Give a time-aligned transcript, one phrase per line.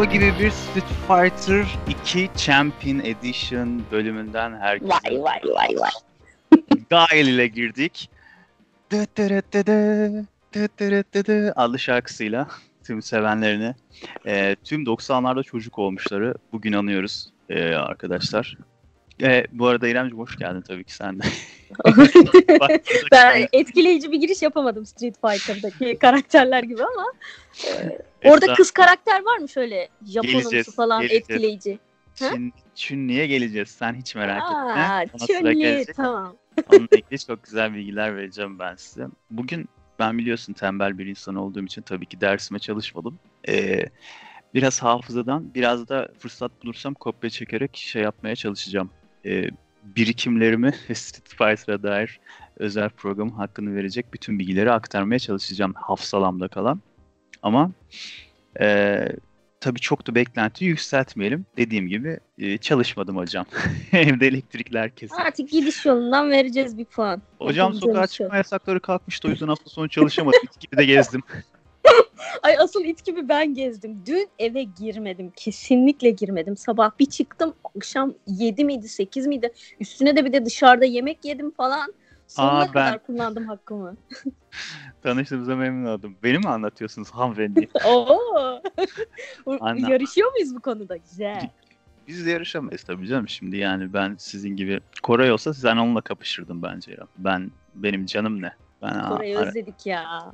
[0.00, 5.90] Bomba gibi bir Street Fighter 2 Champion Edition bölümünden herkese Vay vay vay vay.
[6.90, 8.10] Gail ile girdik.
[8.92, 12.48] Dı dırı dı dı, dı dırı dı dı adlı şarkısıyla
[12.84, 13.74] tüm sevenlerini,
[14.26, 18.58] e, tüm 90'larda çocuk olmuşları bugün anıyoruz e, arkadaşlar.
[19.22, 21.22] E, bu arada İremciğim hoş geldin tabii ki sen de.
[23.12, 27.12] ben etkileyici bir giriş yapamadım Street Fighter'daki karakterler gibi ama
[28.24, 31.30] e, orada kız karakter var mı şöyle Japonumsu falan geleceğiz.
[31.30, 31.78] etkileyici?
[32.14, 33.68] Çin, Çünli'ye geleceğiz.
[33.68, 34.82] Sen hiç merak etme.
[34.82, 35.96] Aa, Ona sıra Chun-Li, gelecek.
[35.96, 36.36] tamam.
[36.72, 39.06] Onunla ilgili çok güzel bilgiler vereceğim ben size.
[39.30, 43.18] Bugün ben biliyorsun tembel bir insan olduğum için tabii ki dersime çalışmadım.
[43.48, 43.84] Ee,
[44.54, 48.90] biraz hafızadan, biraz da fırsat bulursam kopya çekerek şey yapmaya çalışacağım.
[49.26, 49.50] Ee,
[49.82, 52.20] birikimlerimi Street Fighter'a dair
[52.56, 56.80] özel programın hakkını verecek bütün bilgileri aktarmaya çalışacağım hafızalamda kalan.
[57.42, 57.70] Ama
[58.60, 58.98] e,
[59.60, 61.46] tabii çok da beklenti yükseltmeyelim.
[61.56, 63.46] Dediğim gibi e, çalışmadım hocam.
[63.92, 65.22] Evde elektrikler kesildi.
[65.22, 67.22] Artık gidiş yolundan vereceğiz bir puan.
[67.38, 68.10] Hocam Yapacağımız sokağa yok.
[68.10, 70.40] çıkma yasakları kalkmıştı o yüzden hafta sonu çalışamadım.
[70.44, 71.22] İt gibi de gezdim.
[72.42, 74.02] Ay asıl it gibi ben gezdim.
[74.06, 75.32] Dün eve girmedim.
[75.36, 76.56] Kesinlikle girmedim.
[76.56, 77.54] Sabah bir çıktım.
[77.76, 79.52] Akşam 7 miydi 8 miydi?
[79.80, 81.94] Üstüne de bir de dışarıda yemek yedim falan.
[82.26, 83.96] Sonuna Aa, ben- kadar kullandım hakkımı.
[85.02, 86.16] Tanıştığımıza memnun oldum.
[86.22, 87.68] Beni mi anlatıyorsunuz hanımefendi?
[87.86, 88.18] Oo.
[89.76, 90.96] Yarışıyor muyuz bu konuda?
[90.96, 91.50] Güzel.
[92.08, 96.62] Biz de yarışamayız tabii canım şimdi yani ben sizin gibi Koray olsa sen onunla kapışırdın
[96.62, 97.06] bence ya.
[97.18, 98.52] Ben benim canım ne?
[98.82, 100.32] Ben ara- özledik ya.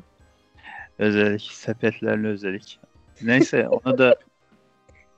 [0.99, 2.79] Özledik sepetlerle özledik.
[3.23, 4.17] Neyse onu da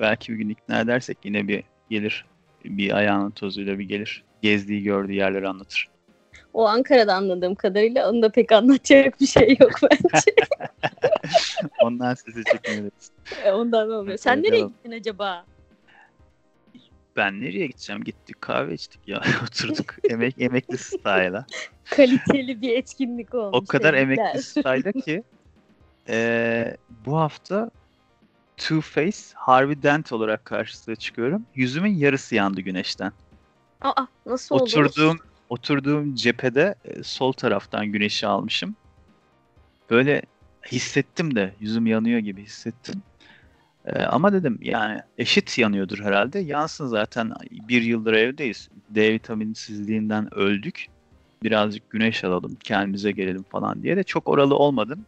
[0.01, 2.25] belki bir gün ikna edersek yine bir gelir.
[2.65, 4.25] Bir ayağının tozuyla bir gelir.
[4.43, 5.89] Gezdiği gördüğü yerleri anlatır.
[6.53, 10.35] O Ankara'da anladığım kadarıyla onu da pek anlatacak bir şey yok bence.
[11.83, 13.09] Ondan sesi çıkmıyoruz.
[13.45, 14.19] E, Ondan olmuyor.
[14.19, 15.45] Sen nereye gittin acaba?
[17.17, 18.05] Ben nereye gideceğim?
[18.05, 19.23] Gittik kahve içtik ya.
[19.43, 21.47] Oturduk emek emekli style'a.
[21.85, 23.59] Kaliteli bir etkinlik olmuş.
[23.63, 25.23] O kadar emekli style'a ki
[26.09, 26.77] eee,
[27.07, 27.71] bu hafta
[28.57, 31.47] Two Face Harvey Dent olarak karşısına çıkıyorum.
[31.55, 33.13] Yüzümün yarısı yandı güneşten.
[33.83, 34.63] Aa nasıl oldu?
[34.63, 35.19] Oturduğum
[35.49, 38.77] oturduğum cephede e, sol taraftan güneşi almışım.
[39.91, 40.23] Böyle
[40.73, 43.03] hissettim de yüzüm yanıyor gibi hissettim.
[43.87, 46.39] E, ama dedim yani eşit yanıyordur herhalde.
[46.39, 48.69] Yansın zaten bir yıldır evdeyiz.
[48.91, 50.87] D vitaminsizliğinden öldük.
[51.43, 55.07] Birazcık güneş alalım, kendimize gelelim falan diye de çok oralı olmadım.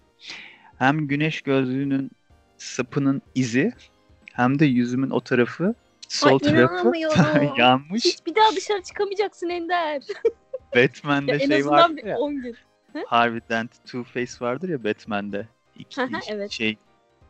[0.81, 2.11] Hem güneş gözlüğünün
[2.59, 3.73] sapının izi
[4.33, 5.75] hem de yüzümün o tarafı
[6.09, 7.55] sol tarafı inanamıyorum.
[7.59, 8.05] yanmış.
[8.05, 10.03] Hiç bir daha dışarı çıkamayacaksın Ender.
[10.77, 12.19] Batman'de en şey bir ya.
[12.19, 12.57] 10 gün.
[13.07, 15.49] Harvey Dent Two-Face vardır ya Batman'de.
[15.79, 16.51] İki, Hı hı, evet.
[16.51, 16.77] Şey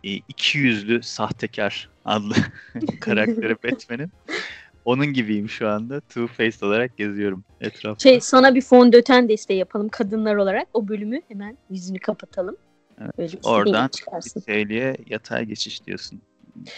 [0.05, 2.35] e, iki yüzlü sahtekar adlı
[3.00, 4.12] karakteri Batman'in.
[4.85, 5.99] Onun gibiyim şu anda.
[5.99, 8.08] Two-Face olarak geziyorum etrafta.
[8.08, 10.69] Şey sana bir fondöten desteği yapalım kadınlar olarak.
[10.75, 12.56] O bölümü hemen yüzünü kapatalım.
[13.00, 13.91] Evet, Böyle bir Oradan
[14.47, 16.20] şeyliğe yatay geçiş diyorsun.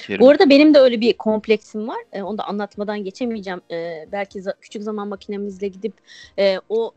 [0.06, 0.20] Kerim.
[0.20, 1.98] Bu arada benim de öyle bir kompleksim var.
[2.12, 3.60] Ee, onu da anlatmadan geçemeyeceğim.
[3.70, 5.94] Ee, belki za- küçük zaman makinemizle gidip
[6.38, 6.92] e, o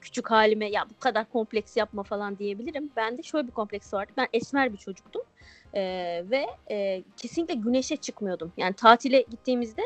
[0.00, 2.90] küçük halime ya bu kadar kompleks yapma falan diyebilirim.
[2.96, 4.12] Bende şöyle bir kompleks vardı.
[4.16, 5.22] Ben esmer bir çocuktum.
[5.74, 8.52] Ee, ve e, kesinlikle güneşe çıkmıyordum.
[8.56, 9.82] Yani tatile gittiğimizde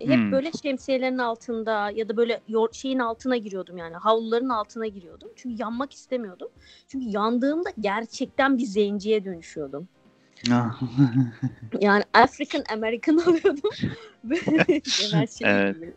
[0.00, 0.32] hep Hmm.
[0.32, 2.40] böyle şemsiyelerin altında ya da böyle
[2.72, 5.30] şeyin altına giriyordum yani havluların altına giriyordum.
[5.36, 6.48] Çünkü yanmak istemiyordum.
[6.88, 9.88] Çünkü yandığımda gerçekten bir zenciye dönüşüyordum.
[11.80, 13.70] Yani African American oluyordum.
[14.98, 15.76] Genel şey Evet.
[15.76, 15.94] gibi.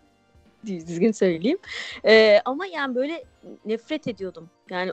[0.65, 1.57] Düz- düzgün söyleyeyim.
[2.05, 3.23] Ee, ama yani böyle
[3.65, 4.49] nefret ediyordum.
[4.69, 4.91] Yani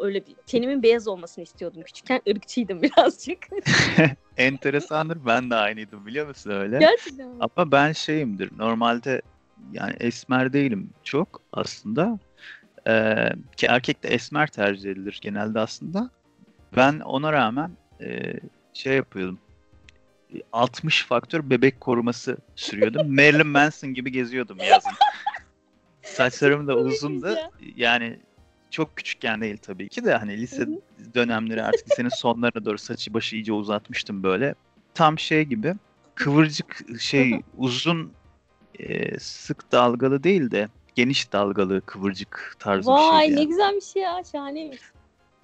[0.00, 1.82] öyle bir tenimin beyaz olmasını istiyordum.
[1.82, 3.38] Küçükken ırkçıydım birazcık.
[4.36, 5.26] Enteresandır.
[5.26, 6.78] Ben de aynıydım biliyor musun öyle?
[6.78, 7.30] Gerçekten.
[7.40, 8.58] Ama ben şeyimdir.
[8.58, 9.22] Normalde
[9.72, 12.18] yani esmer değilim çok aslında.
[12.88, 16.10] Ee, ki erkek de esmer tercih edilir genelde aslında.
[16.76, 17.70] Ben ona rağmen
[18.00, 18.34] e,
[18.72, 19.38] şey yapıyordum.
[20.52, 23.14] 60 faktör bebek koruması sürüyordum.
[23.14, 24.92] Marilyn Manson gibi geziyordum yazın.
[26.02, 27.28] Saçlarım da uzundu.
[27.28, 27.50] ya.
[27.76, 28.18] Yani
[28.70, 30.68] çok küçükken değil tabii ki de hani lise
[31.14, 34.54] dönemleri artık lisenin sonlarına doğru saçı başı iyice uzatmıştım böyle.
[34.94, 35.74] Tam şey gibi
[36.14, 38.12] kıvırcık şey uzun
[38.78, 43.48] e, sık dalgalı değil de geniş dalgalı kıvırcık tarzı bir Vay şeydi ne yani.
[43.48, 44.22] güzelmiş ya.
[44.32, 44.80] Şahaneymiş.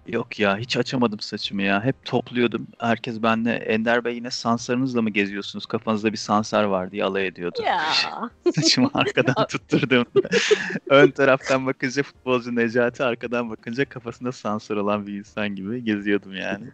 [0.07, 1.85] Yok ya hiç açamadım saçımı ya.
[1.85, 2.67] Hep topluyordum.
[2.81, 5.67] Herkes benle Ender Bey yine sansarınızla mı geziyorsunuz?
[5.67, 7.63] Kafanızda bir sansar var diye alay ediyordu.
[7.65, 7.83] Ya.
[8.55, 10.29] Saçımı arkadan tutturduğumda.
[10.91, 16.67] Ön taraftan bakınca futbolcu Necati, arkadan bakınca kafasında sansar olan bir insan gibi geziyordum yani.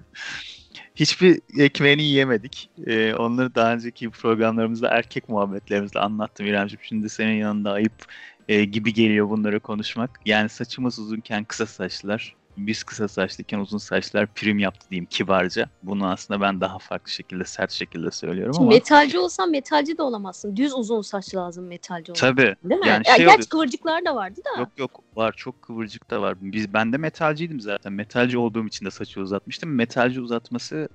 [0.94, 2.70] hiçbir ekmeğini yiyemedik.
[2.86, 6.84] Ee, onları daha önceki programlarımızda erkek muhabbetlerimizde anlattım İremciğim.
[6.84, 8.06] Şimdi senin yanında ayıp
[8.48, 10.20] e, gibi geliyor bunları konuşmak.
[10.26, 15.68] Yani saçımız uzunken kısa saçlar, biz kısa saçlıyken uzun saçlar prim yaptı diyeyim kibarca.
[15.82, 18.74] Bunu aslında ben daha farklı şekilde, sert şekilde söylüyorum Şimdi ama.
[18.74, 20.56] metalci olsan metalci de olamazsın.
[20.56, 22.20] Düz uzun saç lazım metalci olmak.
[22.20, 22.56] Tabii.
[22.64, 22.88] Değil mi?
[22.88, 24.60] Yani ya, şey gerçi oluyor- kıvırcıklar da vardı da.
[24.60, 26.36] Yok yok var çok kıvırcık da var.
[26.40, 27.92] Biz ben de metalciydim zaten.
[27.92, 29.74] Metalci olduğum için de saçı uzatmıştım.
[29.74, 30.88] Metalci uzatması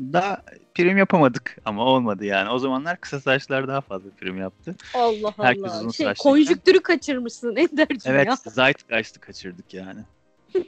[0.00, 0.42] da
[0.74, 2.50] prim yapamadık ama olmadı yani.
[2.50, 4.76] O zamanlar kısa saçlar daha fazla prim yaptı.
[4.94, 5.78] Allah Herkes Allah.
[5.80, 8.36] uzun Şey, konjüktürü kaçırmışsın Ender'cim Evet, ya.
[8.36, 10.00] Zeitgeist'ı kaçırdık yani.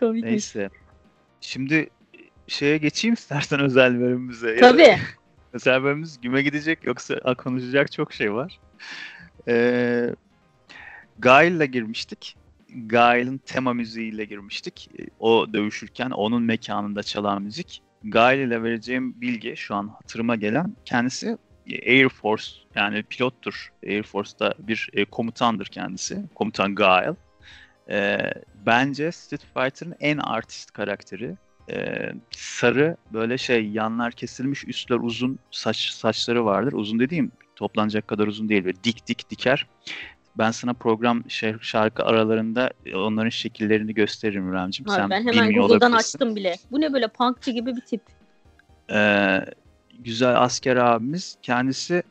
[0.00, 0.30] Komikmiş.
[0.30, 0.70] Neyse.
[1.40, 1.90] Şimdi
[2.46, 4.56] şeye geçeyim istersen özel bölümümüze.
[4.56, 4.98] Tabii.
[5.52, 8.60] Özel bölümümüz güme gidecek yoksa konuşacak çok şey var.
[9.48, 10.14] Ee,
[11.18, 12.36] Gail'le girmiştik.
[12.86, 14.90] Gail'in tema müziğiyle girmiştik.
[14.98, 17.82] Ee, O dövüşürken onun mekanında çalan müzik.
[18.04, 21.38] Gail ile vereceğim bilgi şu an hatırıma gelen kendisi
[21.70, 23.72] e, Air Force yani pilottur.
[23.86, 26.22] Air Force'da bir e, komutandır kendisi.
[26.34, 27.14] Komutan Gail.
[27.90, 28.18] Ee,
[28.66, 31.36] bence Street Fighter'ın en artist karakteri.
[31.70, 36.72] Ee, sarı böyle şey yanlar kesilmiş üstler uzun saç saçları vardır.
[36.72, 38.64] Uzun dediğim toplanacak kadar uzun değil.
[38.64, 39.66] Böyle dik dik diker.
[40.38, 44.52] Ben sana program şey, şarkı aralarında e, onların şekillerini gösteririm.
[44.54, 45.92] Hayır, Sen ben hemen Google'dan olabilirsin.
[45.92, 46.56] açtım bile.
[46.70, 48.00] Bu ne böyle punkçı gibi bir tip.
[48.90, 49.40] Ee,
[49.98, 52.02] güzel asker abimiz kendisi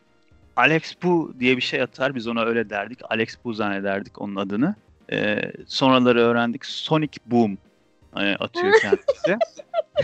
[0.56, 2.16] Alex Bu diye bir şey atar.
[2.16, 3.00] Biz ona öyle derdik.
[3.10, 4.76] Alex Bu zannederdik onun adını.
[5.12, 6.66] Ee, sonraları öğrendik.
[6.66, 7.58] Sonic Boom
[8.18, 9.38] e, atıyor kendisi.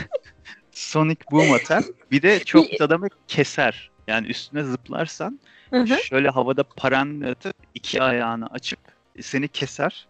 [0.71, 1.83] Sonic Boom atar.
[2.11, 3.91] Bir de çok adamı keser.
[4.07, 5.39] Yani üstüne zıplarsan
[5.69, 5.97] Hı hı.
[6.03, 8.79] şöyle havada paranla atıp iki ayağını açıp
[9.21, 10.07] seni keser.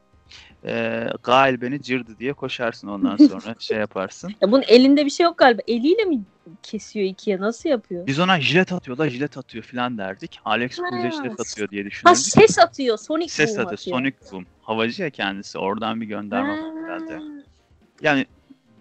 [0.66, 4.34] Ee, Gail beni cırdı diye koşarsın ondan sonra şey yaparsın.
[4.42, 5.62] Ya bunun elinde bir şey yok galiba.
[5.68, 6.22] Eliyle mi
[6.64, 7.40] kesiyor ikiye?
[7.40, 8.08] Nasıl yapıyor?
[8.08, 10.40] Biz ona jilet atıyor da jilet atıyor falan derdik.
[10.46, 11.12] Alex Ha.
[11.12, 12.18] jilet atıyor diye Ha düşünürdük.
[12.18, 12.98] ses atıyor.
[12.98, 13.98] Sonic Ses boom adı atıyor.
[13.98, 14.46] Sonic Boom.
[14.62, 15.58] Havacı ya kendisi.
[15.58, 16.74] Oradan bir gönderme Ha.
[16.86, 17.20] herhalde.
[18.02, 18.26] Yani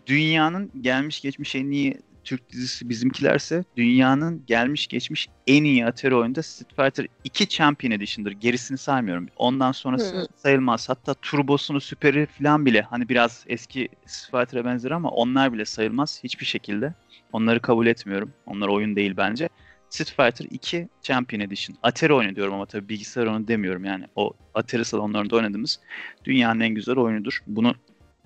[0.06, 6.42] dünyanın gelmiş geçmiş en iyi Türk dizisi bizimkilerse dünyanın gelmiş geçmiş en iyi Atari oyunda
[6.42, 8.32] Street Fighter 2 Champion Edition'dır.
[8.32, 9.26] Gerisini saymıyorum.
[9.36, 10.26] Ondan sonrası Hı.
[10.36, 10.88] sayılmaz.
[10.88, 16.20] Hatta Turbosunu, Süperi falan bile hani biraz eski Street Fighter'a benzer ama onlar bile sayılmaz
[16.24, 16.94] hiçbir şekilde.
[17.32, 18.32] Onları kabul etmiyorum.
[18.46, 19.48] Onlar oyun değil bence.
[19.90, 21.76] Street Fighter 2 Champion Edition.
[21.82, 24.04] Atari oyunu diyorum ama tabii bilgisayar oyunu demiyorum yani.
[24.16, 25.80] O Atari salonlarında oynadığımız
[26.24, 27.38] dünyanın en güzel oyunudur.
[27.46, 27.74] Bunu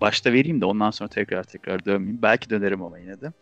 [0.00, 2.22] başta vereyim de ondan sonra tekrar tekrar dönmeyeyim.
[2.22, 3.32] Belki dönerim ama yine de.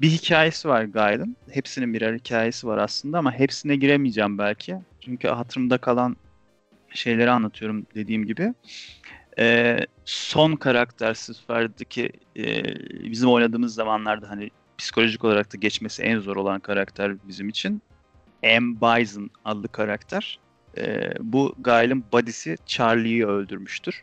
[0.00, 1.36] Bir hikayesi var Gail'in.
[1.50, 4.76] Hepsinin birer hikayesi var aslında ama hepsine giremeyeceğim belki.
[5.00, 6.16] Çünkü hatırımda kalan
[6.94, 8.54] şeyleri anlatıyorum dediğim gibi.
[9.38, 12.64] Ee, son karakter Fighter'daki e,
[13.10, 17.82] bizim oynadığımız zamanlarda hani psikolojik olarak da geçmesi en zor olan karakter bizim için.
[18.42, 18.80] M.
[18.80, 20.38] Bison adlı karakter.
[20.78, 24.02] Ee, bu Gail'in body'si Charlie'yi öldürmüştür.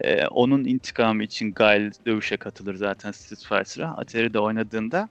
[0.00, 3.96] Ee, onun intikamı için Gail dövüşe katılır zaten Street Fighter'a.
[3.96, 5.08] Atari'de oynadığında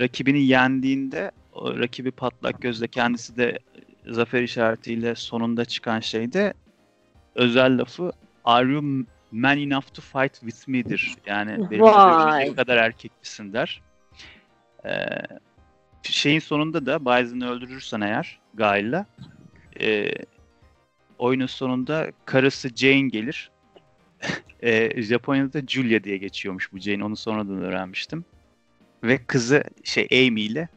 [0.00, 3.58] rakibini yendiğinde o rakibi patlak gözle kendisi de
[4.06, 6.54] zafer işaretiyle sonunda çıkan şeyde
[7.34, 8.12] özel lafı
[8.44, 8.82] Are you
[9.32, 11.16] man enough to fight with me'dir.
[11.26, 13.82] Yani dövüşecek kadar erkek misin der.
[14.84, 15.06] Ee,
[16.02, 19.06] şeyin sonunda da Bison'ı öldürürsen eğer Gail'la
[19.80, 20.12] e,
[21.18, 23.51] oyunun sonunda karısı Jane gelir.
[24.62, 27.04] e, Japonya'da da Julia diye geçiyormuş bu Jane.
[27.04, 28.24] Onu sonradan öğrenmiştim.
[29.04, 30.68] Ve kızı şey Amy ile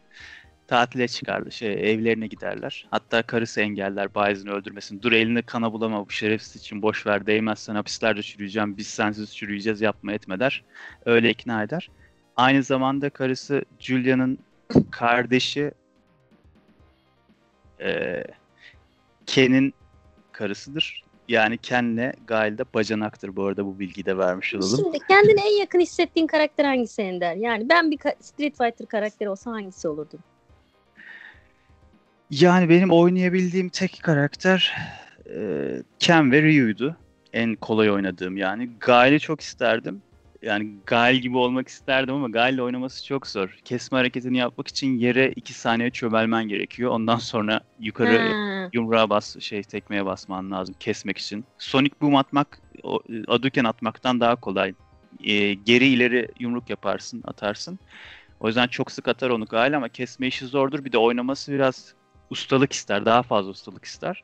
[0.68, 1.52] tatile çıkardı.
[1.52, 2.88] Şey evlerine giderler.
[2.92, 5.02] Hatta karısı engeller Bison'ı öldürmesin.
[5.02, 7.25] Dur elini kana bulama bu şerefsiz için boş ver.
[7.25, 8.78] Değmezsen hapislerde çürüyeceğim.
[8.78, 10.64] Biz sensiz çürüyeceğiz yapma etme der.
[11.06, 11.90] Öyle ikna eder.
[12.38, 14.40] Aynı zamanda karısı Julia'nın
[14.92, 15.72] kardeşi
[17.82, 18.24] e,
[19.25, 19.74] Ken'in
[20.32, 21.05] karısıdır.
[21.27, 24.79] Yani Ken'le Gail de bacanaktır bu arada bu bilgiyi de vermiş olalım.
[24.84, 27.36] Şimdi kendine en yakın hissettiğin karakter hangisi Ender?
[27.36, 30.20] Yani ben bir Street Fighter karakteri olsa hangisi olurdum?
[32.29, 34.75] Yani benim oynayabildiğim tek karakter
[35.36, 36.98] e, Ken ve Ryu'ydu.
[37.34, 38.70] En kolay oynadığım yani.
[38.79, 40.01] Gail'i çok isterdim.
[40.46, 43.58] Yani Gail gibi olmak isterdim ama Gail'le oynaması çok zor.
[43.66, 46.92] Kesme hareketini yapmak için yere 2 saniye çömelmen gerekiyor.
[46.92, 48.70] Ondan sonra yukarı Ha.
[48.74, 51.46] yumruğa bas şey tekmeye basman lazım kesmek için.
[51.58, 54.74] Sonic Boom atmak o, Hadouken atmaktan daha kolay.
[55.24, 57.80] Ee, geri ileri yumruk yaparsın, atarsın.
[58.40, 60.86] O yüzden çok sık atar onu Gail ama kesme işi zordur.
[60.86, 61.94] Bir de oynaması biraz
[62.30, 64.24] ustalık ister, daha fazla ustalık ister.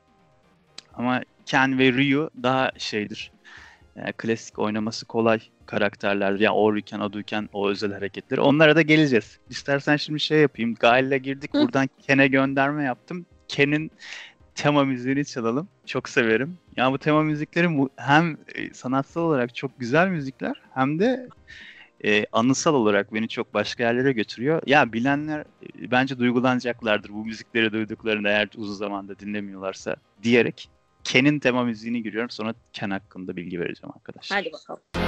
[0.94, 3.32] Ama Ken ve Ryu daha şeydir.
[3.96, 6.32] Yani klasik oynaması kolay karakterler.
[6.32, 8.40] Yani Oriken, Aduken o özel hareketleri.
[8.40, 9.38] Onlara da geleceğiz.
[9.50, 10.74] İstersen şimdi şey yapayım.
[10.74, 11.54] Gail'le girdik.
[11.54, 11.62] Hı.
[11.62, 13.26] Buradan Ken'e gönderme yaptım.
[13.48, 13.90] Ken'in
[14.54, 15.68] tema müziğini çalalım.
[15.86, 16.58] Çok severim.
[16.76, 21.28] Ya bu tema müzikleri hem e, sanatsal olarak çok güzel müzikler hem de
[22.04, 24.62] e, anısal olarak beni çok başka yerlere götürüyor.
[24.66, 30.68] Ya bilenler e, bence duygulanacaklardır bu müzikleri duyduklarında eğer uzun zamanda dinlemiyorlarsa diyerek
[31.04, 32.30] Ken'in tema müziğini giriyorum.
[32.30, 34.38] Sonra Ken hakkında bilgi vereceğim arkadaşlar.
[34.38, 35.01] Hadi bakalım.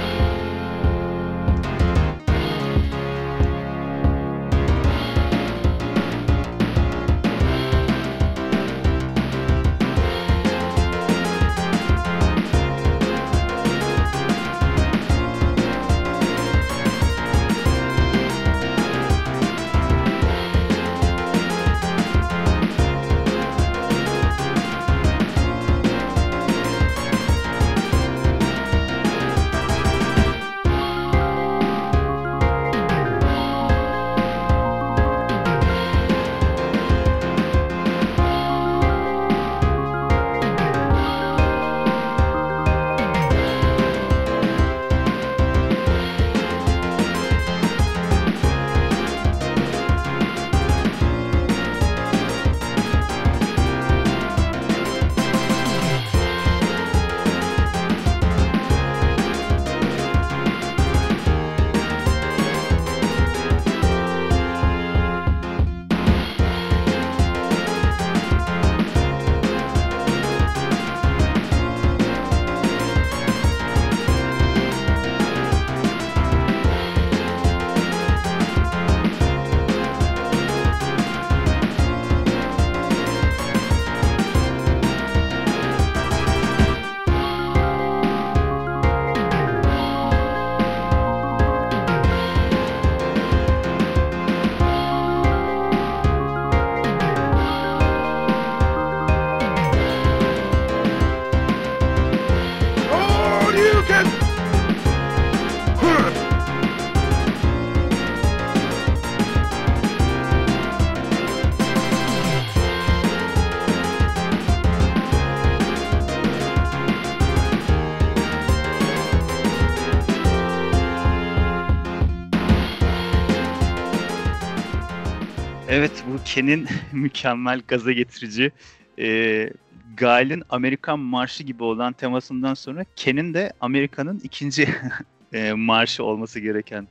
[126.25, 128.51] Ken'in mükemmel gaza getirici
[128.99, 129.49] e,
[129.97, 134.69] Gail'in Amerikan marşı gibi olan temasından sonra Ken'in de Amerika'nın ikinci
[135.33, 136.87] e, marşı olması gereken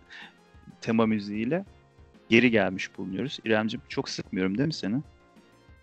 [0.81, 1.65] tema müziğiyle
[2.29, 3.39] geri gelmiş bulunuyoruz.
[3.45, 4.97] İremciğim çok sıkmıyorum değil mi seni?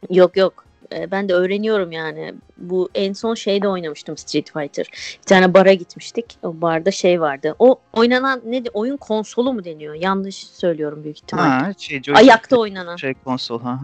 [0.09, 0.65] Yok yok.
[0.93, 2.33] Ee, Ben de öğreniyorum yani.
[2.57, 4.85] Bu en son şeyde oynamıştım Street Fighter.
[5.19, 6.37] Bir tane bara gitmiştik.
[6.43, 7.55] O barda şey vardı.
[7.59, 9.93] O oynanan ne oyun konsolu mu deniyor?
[9.95, 11.43] Yanlış söylüyorum büyük ihtimal.
[11.43, 12.95] Ha, şey, Ayakta oynanan.
[12.95, 13.79] Şey konsol ha.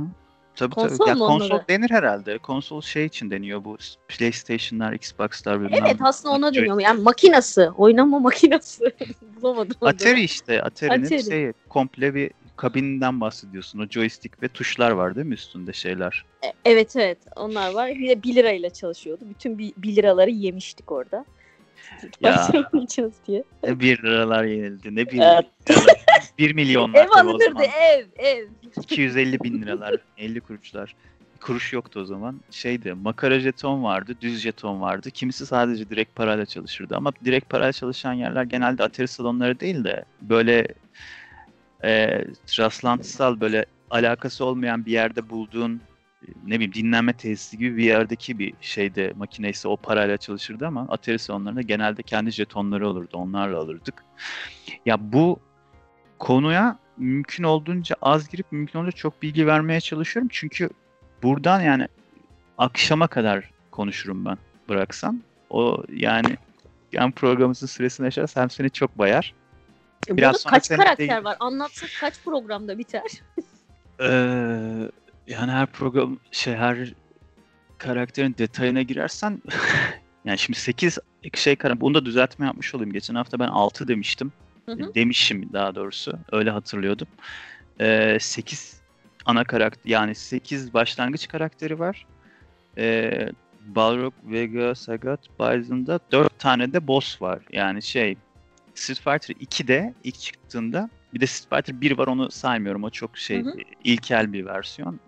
[0.56, 1.10] Tabii Konsol tabii.
[1.10, 1.68] Ya, konsol onları?
[1.70, 2.38] denir herhalde.
[2.38, 6.80] Konsol şey için deniyor bu PlayStation'lar, Xbox'lar bilmem Evet aslında ona deniyor.
[6.82, 7.74] Yani makinası.
[7.78, 8.92] Oynama makinası.
[9.42, 9.78] Bulamadım.
[9.82, 9.90] adı.
[9.90, 10.62] Atari işte.
[10.62, 11.24] Atari'nin Atari.
[11.24, 13.80] şey komple bir kabininden bahsediyorsun.
[13.80, 16.26] O joystick ve tuşlar var değil mi üstünde şeyler?
[16.46, 17.90] E- Evet evet onlar var.
[17.90, 19.22] Bir de 1 lirayla çalışıyordu.
[19.30, 21.26] Bütün 1 liraları yemiştik orada.
[22.22, 22.36] Ya.
[22.36, 23.44] Başlamayacağız diye.
[23.64, 24.96] Ne 1 liralar yenildi.
[24.96, 25.46] Ne 1 Evet.
[25.70, 25.94] liralar.
[26.38, 28.48] 1 milyonlar Ev alınırdı ev ev.
[28.82, 29.96] 250 bin liralar.
[30.18, 30.96] 50 kuruşlar.
[31.42, 32.42] Kuruş yoktu o zaman.
[32.52, 35.12] Şeydi makara jeton vardı, düz jeton vardı.
[35.12, 40.06] Kimisi sadece direkt parayla çalışırdı ama direkt parayla çalışan yerler genelde Atari salonları değil de
[40.22, 40.68] böyle
[41.84, 42.24] e,
[42.60, 45.82] rastlantısal böyle alakası olmayan bir yerde bulduğun
[46.46, 51.20] ne bileyim dinlenme tesisi gibi bir yerdeki bir şeyde makineyse o parayla çalışırdı ama Atari
[51.20, 53.10] salonlarında genelde kendi jetonları olurdu.
[53.18, 54.04] Onlarla alırdık.
[54.86, 55.40] Ya bu
[56.20, 60.30] konuya mümkün olduğunca az girip mümkün olduğunca çok bilgi vermeye çalışıyorum.
[60.32, 60.70] Çünkü
[61.24, 61.88] buradan yani
[62.58, 64.38] akşama kadar konuşurum ben
[64.70, 65.20] bıraksam.
[65.50, 66.38] O yani
[66.92, 69.34] hem programımızın süresini aşarsa hem seni çok bayar.
[70.10, 71.38] E, Biraz Burada kaç karakter değil- var?
[71.40, 73.04] Anlatsak kaç programda biter?
[74.00, 74.06] Ee,
[75.28, 76.94] yani her program şey her
[77.78, 79.42] karakterin detayına girersen
[80.26, 80.98] yani şimdi 8
[81.34, 82.94] şey karakter bunu da düzeltme yapmış olayım.
[82.94, 84.32] Geçen hafta ben 6 demiştim.
[84.66, 84.96] Hı hı.
[84.96, 86.20] Demişim daha doğrusu.
[86.32, 87.08] Öyle hatırlıyordum.
[87.82, 88.82] Ee, 8
[89.26, 92.06] ana karakter yani 8 başlangıç karakteri var.
[92.78, 93.30] Ee,
[93.68, 97.40] Balrog, Vega, Sagat, Bison'da 4 tane de boss var.
[97.52, 98.18] Yani şey
[98.78, 102.84] Street Fighter 2'de ilk çıktığında Bir de Street Fighter 1 var onu saymıyorum.
[102.84, 103.56] O çok şey Hı hı.
[103.84, 105.00] ilkel bir versiyon.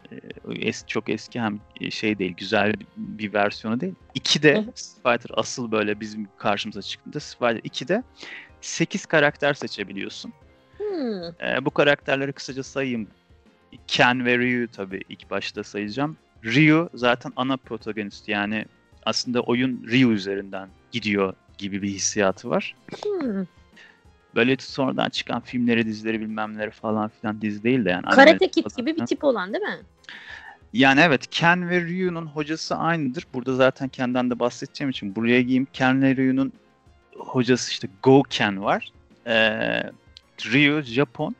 [0.47, 3.93] O es, çok eski hem şey değil güzel bir, versiyonu değil.
[4.15, 4.71] 2'de Hı hı.
[4.75, 8.03] Street Fighter asıl böyle bizim karşımıza çıktığında Street Fighter 2'de
[8.61, 10.33] 8 karakter seçebiliyorsun.
[10.77, 11.23] Hmm.
[11.23, 13.07] Ee, bu karakterleri kısaca sayayım.
[13.87, 16.17] Ken ve Ryu tabii ilk başta sayacağım.
[16.45, 18.65] Ryu zaten ana protagonist yani
[19.05, 22.75] aslında oyun Ryu üzerinden gidiyor gibi bir hissiyatı var.
[23.03, 23.45] Hmm.
[24.35, 28.05] Böyle sonradan çıkan filmleri, dizileri bilmem neleri falan filan dizi değil de yani.
[28.05, 29.77] Karate Kid gibi bir tip olan değil mi?
[30.73, 33.25] Yani evet Ken ve Ryu'nun hocası aynıdır.
[33.33, 35.67] Burada zaten Ken'den de bahsedeceğim için buraya giyeyim.
[35.73, 36.53] Ken ve Ryu'nun
[37.17, 38.91] hocası işte Go Ken var.
[39.27, 39.83] Ee,
[40.45, 41.35] Ryu Japon.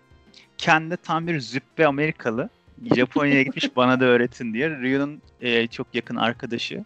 [0.57, 2.49] Ken de tam bir züppe Amerikalı.
[2.95, 4.69] Japonya'ya gitmiş bana da öğretin diye.
[4.69, 6.85] Ryu'nun e, çok yakın arkadaşı.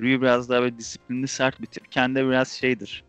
[0.00, 1.92] Ryu biraz daha böyle disiplinli sert bir tip.
[1.92, 3.04] Ken de biraz şeydir.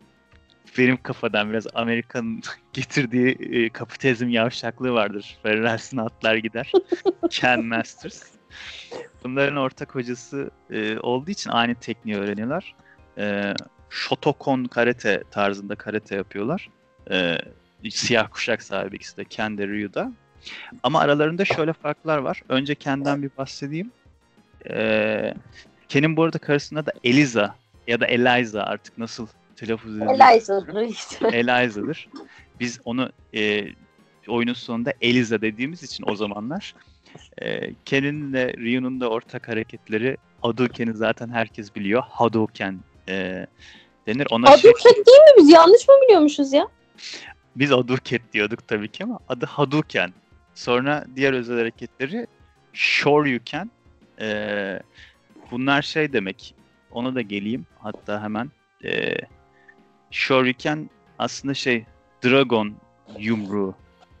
[0.78, 5.38] Benim kafadan biraz Amerika'nın getirdiği e, kapitalizm yavşaklığı vardır.
[5.42, 6.72] Ferrari'sine atlar gider.
[7.30, 8.22] Ken Masters.
[9.24, 12.74] Bunların ortak hocası e, olduğu için aynı tekniği öğreniyorlar.
[13.18, 13.54] E,
[13.90, 16.70] Shotokan karate tarzında karate yapıyorlar.
[17.10, 17.38] E,
[17.90, 20.12] siyah kuşak sahibi ikisi de Ken de Ryu'da.
[20.82, 22.42] Ama aralarında şöyle farklar var.
[22.48, 23.90] Önce Ken'den bir bahsedeyim.
[24.70, 25.34] E,
[25.88, 30.10] Ken'in bu arada karısında da Eliza ya da Eliza artık nasıl telaffuz edilir?
[30.10, 31.28] Eliza.
[31.32, 32.08] Eliza'dır.
[32.60, 33.66] Biz onu e,
[34.28, 36.74] oyunun sonunda Eliza dediğimiz için o zamanlar
[37.42, 42.02] e, Ken'in de Ryu'nun da ortak hareketleri Hadouken'i zaten herkes biliyor.
[42.08, 43.46] Hadouken e,
[44.06, 44.26] denir.
[44.30, 45.50] Ona şey, Hadouken değil mi biz?
[45.50, 46.68] Yanlış mı biliyormuşuz ya?
[47.56, 50.12] biz Hadouken diyorduk tabii ki ama adı Hadouken.
[50.54, 52.26] Sonra diğer özel hareketleri
[52.72, 53.70] Shoryuken.
[54.20, 54.80] E,
[55.50, 56.54] bunlar şey demek.
[56.90, 58.50] Ona da geleyim hatta hemen.
[58.84, 59.14] E,
[60.10, 61.84] Shoryuken aslında şey
[62.24, 62.74] Dragon
[63.18, 63.74] yumruğu,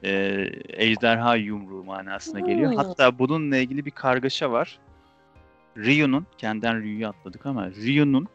[0.04, 2.70] e, ejderha yumruğu manasına geliyor.
[2.70, 2.76] Hmm.
[2.76, 4.78] Hatta bununla ilgili bir kargaşa var.
[5.76, 8.28] Ryu'nun, kendinden Ryu'yu atladık ama Ryu'nun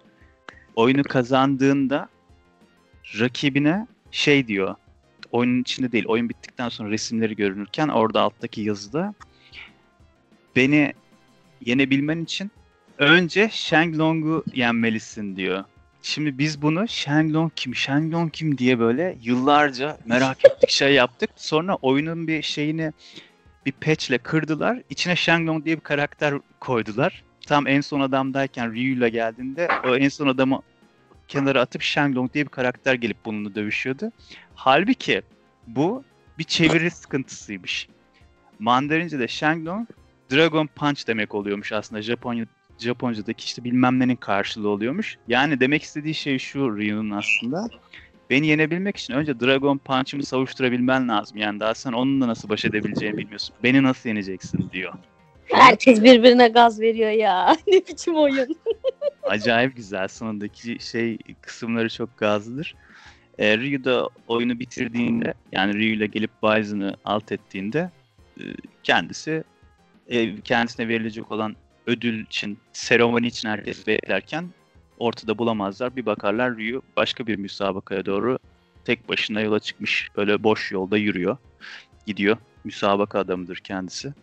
[0.75, 2.09] oyunu kazandığında
[3.19, 4.75] rakibine şey diyor.
[5.31, 9.13] Oyunun içinde değil, oyun bittikten sonra resimleri görünürken orada alttaki yazıda
[10.55, 10.93] beni
[11.65, 12.51] yenebilmen için
[12.97, 15.63] önce Shenlong'u yenmelisin diyor.
[16.01, 21.29] Şimdi biz bunu Shenlong kim, Shenlong kim diye böyle yıllarca merak ettik, şey yaptık.
[21.35, 22.91] Sonra oyunun bir şeyini
[23.65, 24.81] bir patchle kırdılar.
[24.89, 27.23] İçine Shenlong diye bir karakter koydular.
[27.47, 30.61] Tam en son adamdayken Ryu ile geldiğinde o en son adamı
[31.27, 34.11] kenara atıp Shenlong diye bir karakter gelip bununla dövüşüyordu.
[34.55, 35.21] Halbuki
[35.67, 36.03] bu
[36.39, 37.87] bir çeviri sıkıntısıymış.
[38.59, 39.87] Mandarince'de Shenlong
[40.31, 42.45] Dragon Punch demek oluyormuş aslında Japonya
[42.82, 45.17] Japonca'daki işte bilmem nenin karşılığı oluyormuş.
[45.28, 47.67] Yani demek istediği şey şu Ryu'nun aslında.
[48.30, 51.38] Beni yenebilmek için önce Dragon Punch'ımı savuşturabilmen lazım.
[51.38, 53.56] Yani daha sen onunla nasıl baş edebileceğini bilmiyorsun.
[53.63, 54.94] Beni nasıl yeneceksin diyor.
[55.46, 57.56] Herkes birbirine gaz veriyor ya.
[57.67, 58.56] ne biçim oyun.
[59.24, 60.08] Acayip güzel.
[60.08, 62.76] Sonundaki şey kısımları çok gazlıdır.
[63.39, 67.89] E, Ryu da oyunu bitirdiğinde yani Ryu ile gelip Bison'ı alt ettiğinde
[68.39, 68.44] e,
[68.84, 69.44] kendisi
[70.10, 71.56] e, kendisine verilecek olan
[71.91, 74.49] ödül için, seremoni için herkes beklerken
[74.99, 75.95] ortada bulamazlar.
[75.95, 78.39] Bir bakarlar Ryu başka bir müsabakaya doğru
[78.86, 80.10] tek başına yola çıkmış.
[80.17, 81.38] Böyle boş yolda yürüyor.
[82.06, 82.38] Gidiyor.
[82.63, 84.13] Müsabaka adamıdır kendisi.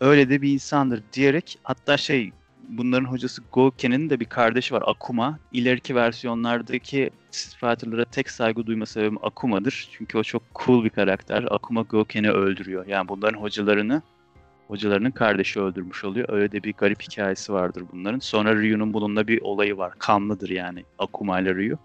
[0.00, 2.32] Öyle de bir insandır diyerek hatta şey
[2.68, 5.38] bunların hocası Gouken'in de bir kardeşi var Akuma.
[5.52, 9.88] İleriki versiyonlardaki Fighter'lara tek saygı duyma sebebim Akuma'dır.
[9.92, 11.46] Çünkü o çok cool bir karakter.
[11.50, 12.86] Akuma Gouken'i öldürüyor.
[12.86, 14.02] Yani bunların hocalarını
[14.74, 16.28] hocalarının kardeşi öldürmüş oluyor.
[16.28, 18.18] Öyle de bir garip hikayesi vardır bunların.
[18.18, 19.92] Sonra Ryu'nun bununla bir olayı var.
[19.98, 21.78] Kanlıdır yani Akuma ile Ryu.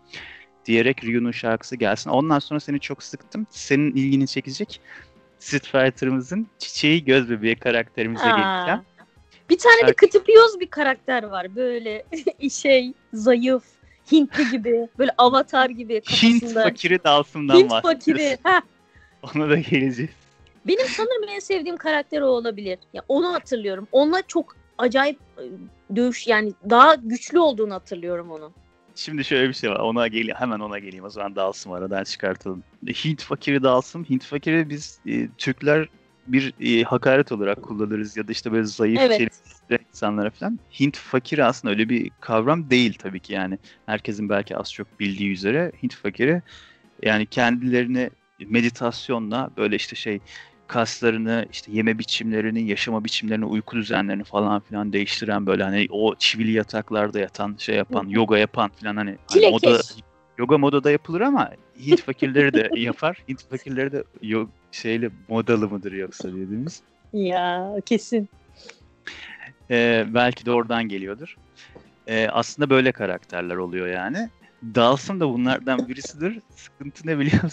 [0.65, 2.09] Diyerek Ryu'nun şarkısı gelsin.
[2.09, 3.47] Ondan sonra seni çok sıktım.
[3.49, 4.81] Senin ilgini çekecek
[5.39, 8.81] Street Fighter'ımızın çiçeği göz bebeği karakterimize geleceğim.
[9.49, 11.55] Bir tane de Şarkı- kıtıpıyoruz bir karakter var.
[11.55, 12.05] Böyle
[12.51, 13.63] şey zayıf,
[14.11, 16.63] Hintli gibi, böyle avatar gibi Hint kafasında.
[16.63, 18.37] fakiri Dalsım'dan Hint fakiri.
[18.43, 18.61] Heh.
[19.35, 20.11] Ona da geleceğiz.
[20.69, 22.79] Benim sanırım en sevdiğim karakter o olabilir.
[22.93, 23.87] Ya onu hatırlıyorum.
[23.91, 25.43] Onunla çok acayip e,
[25.95, 28.51] dövüş yani daha güçlü olduğunu hatırlıyorum onu.
[28.95, 29.79] Şimdi şöyle bir şey var.
[29.79, 30.35] Ona geleyim.
[30.35, 31.05] Hemen ona geleyim.
[31.05, 32.63] O zaman Dalsım aradan çıkartalım.
[32.87, 34.03] Hint fakiri Dalsım.
[34.03, 35.89] Hint fakiri biz e, Türkler
[36.27, 39.17] bir e, hakaret olarak kullanırız ya da işte böyle zayıf Evet.
[39.17, 40.59] çelikli insanlara falan.
[40.79, 43.57] Hint fakiri aslında öyle bir kavram değil tabii ki yani.
[43.85, 46.41] Herkesin belki az çok bildiği üzere Hint fakiri
[47.03, 48.09] yani kendilerini
[48.45, 50.19] meditasyonla böyle işte şey
[50.69, 56.51] kaslarını, işte yeme biçimlerini, yaşama biçimlerini, uyku düzenlerini falan filan değiştiren böyle hani o çivili
[56.51, 59.51] yataklarda yatan, şey yapan, Hı yoga yapan filan hani, hani Çilekeş.
[59.51, 59.79] moda
[60.37, 63.23] yoga modada yapılır ama Hint fakirleri de yapar.
[63.29, 66.81] Hint fakirleri de yok şeyle modalı mıdır yoksa dediğimiz.
[67.13, 68.29] Ya kesin.
[69.71, 71.35] Ee, belki de oradan geliyordur.
[72.07, 74.29] Ee, aslında böyle karakterler oluyor yani.
[74.75, 76.39] Dawson da bunlardan birisidir.
[76.55, 77.43] Sıkıntı ne biliyor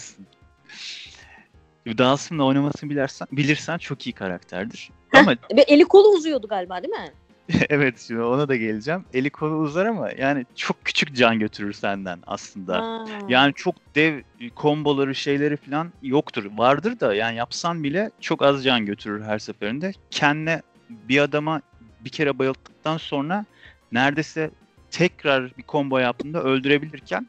[1.97, 4.89] Dawson'la oynamasını bilirsen, bilirsen çok iyi karakterdir.
[5.13, 7.11] Ama Ve eli kolu uzuyordu galiba değil mi?
[7.69, 9.05] evet şimdi ona da geleceğim.
[9.13, 12.77] Eli kolu uzar ama yani çok küçük can götürür senden aslında.
[12.81, 13.05] Ha.
[13.29, 14.21] Yani çok dev
[14.55, 16.51] komboları şeyleri falan yoktur.
[16.55, 19.93] Vardır da yani yapsan bile çok az can götürür her seferinde.
[20.11, 21.61] Kendine bir adama
[21.99, 23.45] bir kere bayılttıktan sonra
[23.91, 24.51] neredeyse
[24.91, 27.27] tekrar bir combo yaptığında öldürebilirken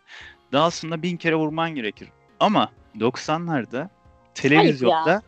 [0.52, 2.08] Dawson'da bin kere vurman gerekir.
[2.40, 3.88] Ama 90'larda
[4.42, 5.22] televizyonda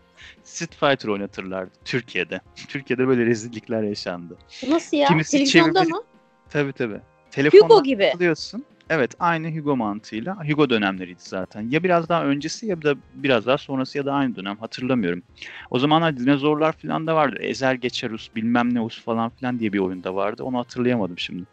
[0.45, 2.41] Street Fighter oynatırlardı Türkiye'de.
[2.69, 4.37] Türkiye'de böyle rezillikler yaşandı.
[4.69, 5.09] Nasıl ya?
[5.09, 6.03] Kimisi Televizyonda çevirmeli- mı?
[6.51, 7.01] Tabii tabii.
[7.31, 8.13] Telefonla Hugo gibi.
[8.17, 8.65] alıyorsun.
[8.91, 10.49] Evet aynı Hugo mantığıyla.
[10.49, 11.71] Hugo dönemleriydi zaten.
[11.71, 15.23] Ya biraz daha öncesi ya da biraz daha sonrası ya da aynı dönem hatırlamıyorum.
[15.71, 17.37] O zamanlar dinozorlar falan da vardı.
[17.41, 20.45] Ezer Geçerus bilmem ne us falan filan diye bir oyunda vardı.
[20.45, 21.45] Onu hatırlayamadım şimdi.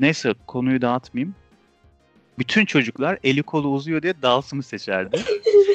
[0.00, 1.34] Neyse konuyu dağıtmayayım.
[2.38, 5.16] Bütün çocuklar eli kolu uzuyor diye Dawson'ı seçerdi.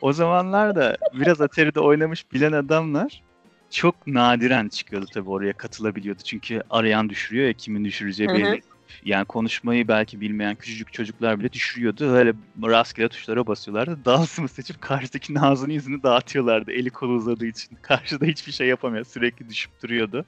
[0.00, 3.22] o zamanlar da biraz Atari'de oynamış bilen adamlar
[3.70, 6.22] çok nadiren çıkıyordu tabii oraya katılabiliyordu.
[6.22, 8.36] Çünkü arayan düşürüyor ya kimin düşüreceği Hı hı.
[8.36, 8.60] belli.
[9.04, 12.12] Yani konuşmayı belki bilmeyen küçücük çocuklar bile düşürüyordu.
[12.12, 12.32] Öyle
[12.62, 14.04] rastgele tuşlara basıyorlardı.
[14.04, 16.72] Dawson'ı seçip karşıdakinin ağzını yüzünü dağıtıyorlardı.
[16.72, 17.76] Eli kolu uzadığı için.
[17.82, 19.04] Karşıda hiçbir şey yapamıyor.
[19.04, 20.24] Sürekli düşüp duruyordu.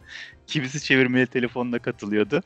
[0.46, 2.42] Kimisi çevirmeli telefonla katılıyordu.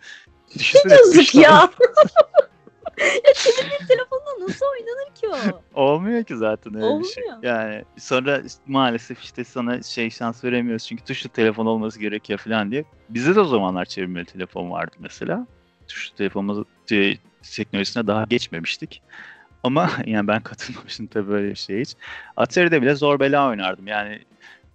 [0.55, 1.71] Düşünsene Yazık ya.
[3.27, 5.63] ya çevirmeli telefonla nasıl oynanır ki o?
[5.83, 7.25] Olmuyor ki zaten öyle bir şey.
[7.25, 7.43] Olmuyor.
[7.43, 12.71] Yani sonra işte maalesef işte sana şey şans veremiyoruz çünkü tuşlu telefon olması gerekiyor falan
[12.71, 12.85] diye.
[13.09, 15.47] Bizde de o zamanlar çevirmeli telefon vardı mesela.
[15.89, 17.15] Tuşlu telefonumuz e,
[17.57, 19.03] teknolojisine daha geçmemiştik.
[19.63, 21.95] Ama yani ben katılmamıştım tabii böyle bir şey hiç.
[22.37, 23.87] Atari'de bile zor bela oynardım.
[23.87, 24.23] Yani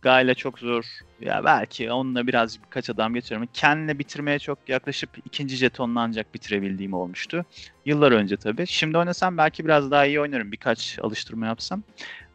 [0.02, 0.86] Gayla çok zor.
[1.22, 3.48] Ya belki onunla biraz birkaç adam geçerim.
[3.54, 7.46] Kendine bitirmeye çok yaklaşıp ikinci jetonla ancak bitirebildiğim olmuştu.
[7.86, 8.68] Yıllar önce tabii.
[8.68, 10.52] Şimdi oynasam belki biraz daha iyi oynarım.
[10.52, 11.84] Birkaç alıştırma yapsam.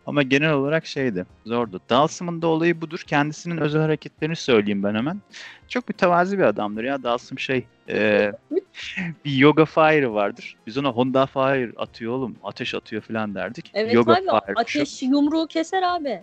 [0.07, 1.27] Ama genel olarak şeydi.
[1.47, 1.81] Zordu.
[1.91, 3.05] Dalsım'ın da olayı budur.
[3.07, 5.21] Kendisinin özel hareketlerini söyleyeyim ben hemen.
[5.69, 7.03] Çok mütevazi bir adamdır ya.
[7.03, 8.33] Dalsım şey e,
[9.25, 10.57] bir yoga fire vardır.
[10.67, 12.37] Biz ona Honda fire atıyor oğlum.
[12.45, 13.71] Ateş atıyor falan derdik.
[13.75, 14.55] Evet yoga abi fire.
[14.57, 16.23] ateş yumruğu keser abi.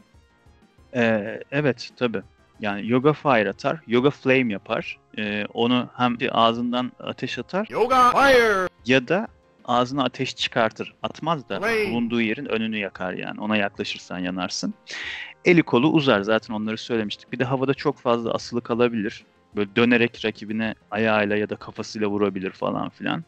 [0.95, 2.21] Ee, evet tabi.
[2.60, 4.97] Yani yoga fire atar, yoga flame yapar.
[5.17, 8.67] Ee, onu hem bir ağzından ateş atar Yoga fire.
[8.86, 9.28] ya da
[9.65, 10.93] ağzına ateş çıkartır.
[11.04, 11.91] Atmaz da Flame.
[11.91, 13.41] bulunduğu yerin önünü yakar yani.
[13.41, 14.73] Ona yaklaşırsan yanarsın.
[15.45, 17.32] Eli kolu uzar zaten onları söylemiştik.
[17.32, 19.23] Bir de havada çok fazla asılı kalabilir.
[19.56, 23.23] Böyle dönerek rakibine ayağıyla ya da kafasıyla vurabilir falan filan.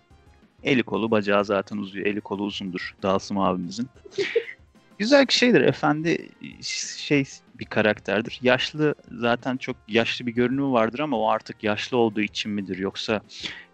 [0.64, 2.06] Eli kolu bacağı zaten uzuyor.
[2.06, 3.90] Eli kolu uzundur Dalsım abimizin.
[4.98, 5.62] Güzel bir şeydir.
[5.62, 6.30] Efendi
[6.62, 7.24] şey
[7.62, 8.40] bir karakterdir.
[8.42, 13.22] Yaşlı zaten çok yaşlı bir görünümü vardır ama o artık yaşlı olduğu için midir yoksa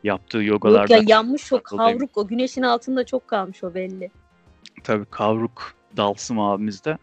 [0.04, 4.12] yaptığı Yok yogalarda ya yanmış o kavruk o güneşin altında çok kalmış o belli.
[4.84, 6.97] tabii kavruk Dalsım abimizde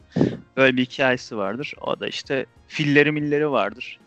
[0.56, 1.74] böyle bir hikayesi vardır.
[1.80, 4.00] O da işte filleri milleri vardır.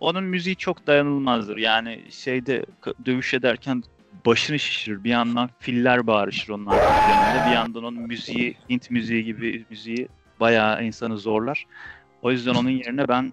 [0.00, 1.56] Onun müziği çok dayanılmazdır.
[1.56, 2.66] Yani şeyde
[3.06, 3.82] dövüş ederken
[4.26, 5.04] başını şişirir.
[5.04, 7.44] Bir yandan filler bağırışır onun arka planında.
[7.44, 10.08] Bir yandan onun müziği, Hint müziği gibi müziği
[10.40, 11.66] bayağı insanı zorlar.
[12.24, 13.32] O yüzden onun yerine ben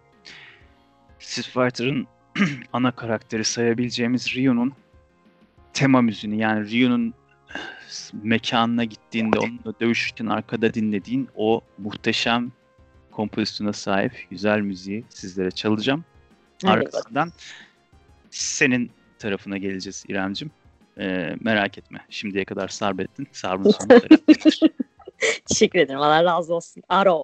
[1.19, 2.07] Street Fighter'ın
[2.73, 4.73] ana karakteri sayabileceğimiz Ryu'nun
[5.73, 7.13] tema müziğini yani Ryu'nun
[8.23, 12.51] mekanına gittiğinde onunla dövüşürken arkada dinlediğin o muhteşem
[13.11, 16.05] kompozisyona sahip güzel müziği sizlere çalacağım.
[16.63, 17.31] Hadi Arkasından
[18.29, 20.51] senin tarafına geleceğiz İremcim.
[20.97, 22.05] Ee, merak etme.
[22.09, 23.27] Şimdiye kadar sarbettin.
[23.31, 24.59] Sarbın sonu terapidir.
[25.45, 25.99] Teşekkür ederim.
[25.99, 26.83] Allah razı olsun.
[26.89, 27.23] Aro.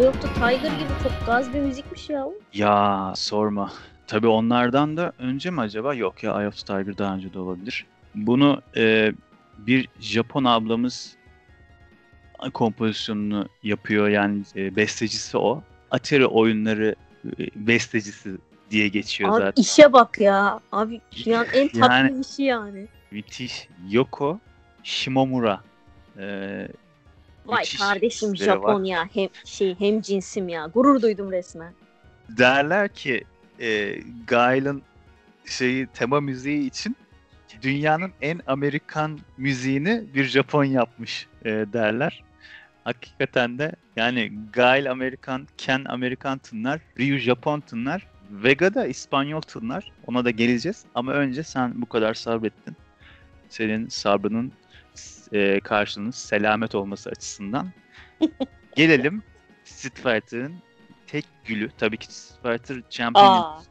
[0.00, 2.26] The Tiger gibi çok gaz bir müzikmiş ya.
[2.54, 3.72] Ya sorma.
[4.06, 5.94] Tabii onlardan da önce mi acaba?
[5.94, 7.86] Yok ya Eye of the Tiger daha önce de olabilir.
[8.14, 9.12] Bunu e,
[9.58, 11.16] bir Japon ablamız
[12.54, 15.62] kompozisyonunu yapıyor yani e, bestecisi o.
[15.90, 18.30] Atari oyunları e, bestecisi
[18.70, 19.62] diye geçiyor Abi zaten.
[19.62, 20.60] işe bak ya.
[20.72, 22.88] Abi dünyanın en tatlı Yani- işi yani.
[23.10, 23.68] Müthiş.
[23.90, 24.40] Yoko
[24.82, 25.60] Shimomura.
[26.18, 26.68] E,
[27.46, 29.08] Vay müthiş kardeşim işleri var.
[29.14, 30.66] Hem şey hem cinsim ya.
[30.66, 31.72] Gurur duydum resmen.
[32.28, 33.24] derler ki
[33.60, 34.82] e, Gail'ın
[35.44, 36.96] şeyi tema müziği için
[37.62, 42.24] dünyanın en Amerikan müziğini bir Japon yapmış e, derler.
[42.84, 49.92] Hakikaten de yani Gail Amerikan, Ken Amerikan tınlar, Ryu Japon tınlar, Vega da İspanyol tınlar.
[50.06, 50.84] Ona da geleceğiz.
[50.94, 52.76] Ama önce sen bu kadar sabrettin.
[53.48, 54.52] Senin sabrının
[55.32, 57.70] e, karşılığının selamet olması açısından.
[58.76, 59.22] Gelelim
[59.64, 60.54] Street Fighter'ın
[61.06, 61.70] tek gülü.
[61.78, 63.62] Tabii ki Street Fighter Champion.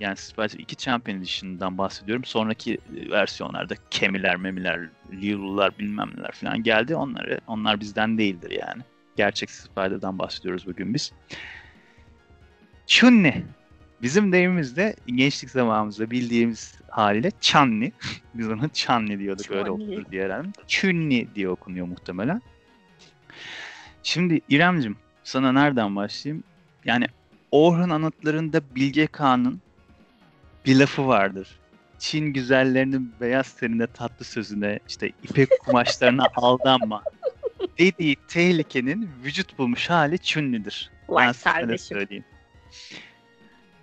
[0.00, 2.24] Yani Street Fighter 2 Champion Edition'dan bahsediyorum.
[2.24, 6.96] Sonraki e, versiyonlarda kemiler, memiler, Lilu'lar bilmem neler falan geldi.
[6.96, 8.82] Onları, onlar bizden değildir yani.
[9.16, 11.12] Gerçek Street Fighter'dan bahsediyoruz bugün biz.
[12.86, 13.44] Chun-Li.
[14.02, 17.92] Bizim deyimimizde gençlik zamanımızda bildiğimiz haliyle Chanli.
[18.34, 19.70] Biz ona Chanli diyorduk öyle Chun-Li.
[19.70, 20.48] okunur diye herhalde.
[20.68, 22.42] Chun-Li diye okunuyor muhtemelen.
[24.02, 26.44] Şimdi İremcim sana nereden başlayayım?
[26.84, 27.06] Yani
[27.50, 29.60] Orhun anıtlarında Bilge Kağan'ın
[30.66, 31.58] bir lafı vardır.
[31.98, 37.02] Çin güzellerinin beyaz tenine tatlı sözüne işte ipek kumaşlarına aldanma
[37.78, 40.90] dediği tehlikenin vücut bulmuş hali Chun-Li'dir.
[41.08, 41.96] Vay Ben kardeşim.
[41.96, 42.24] söyleyeyim.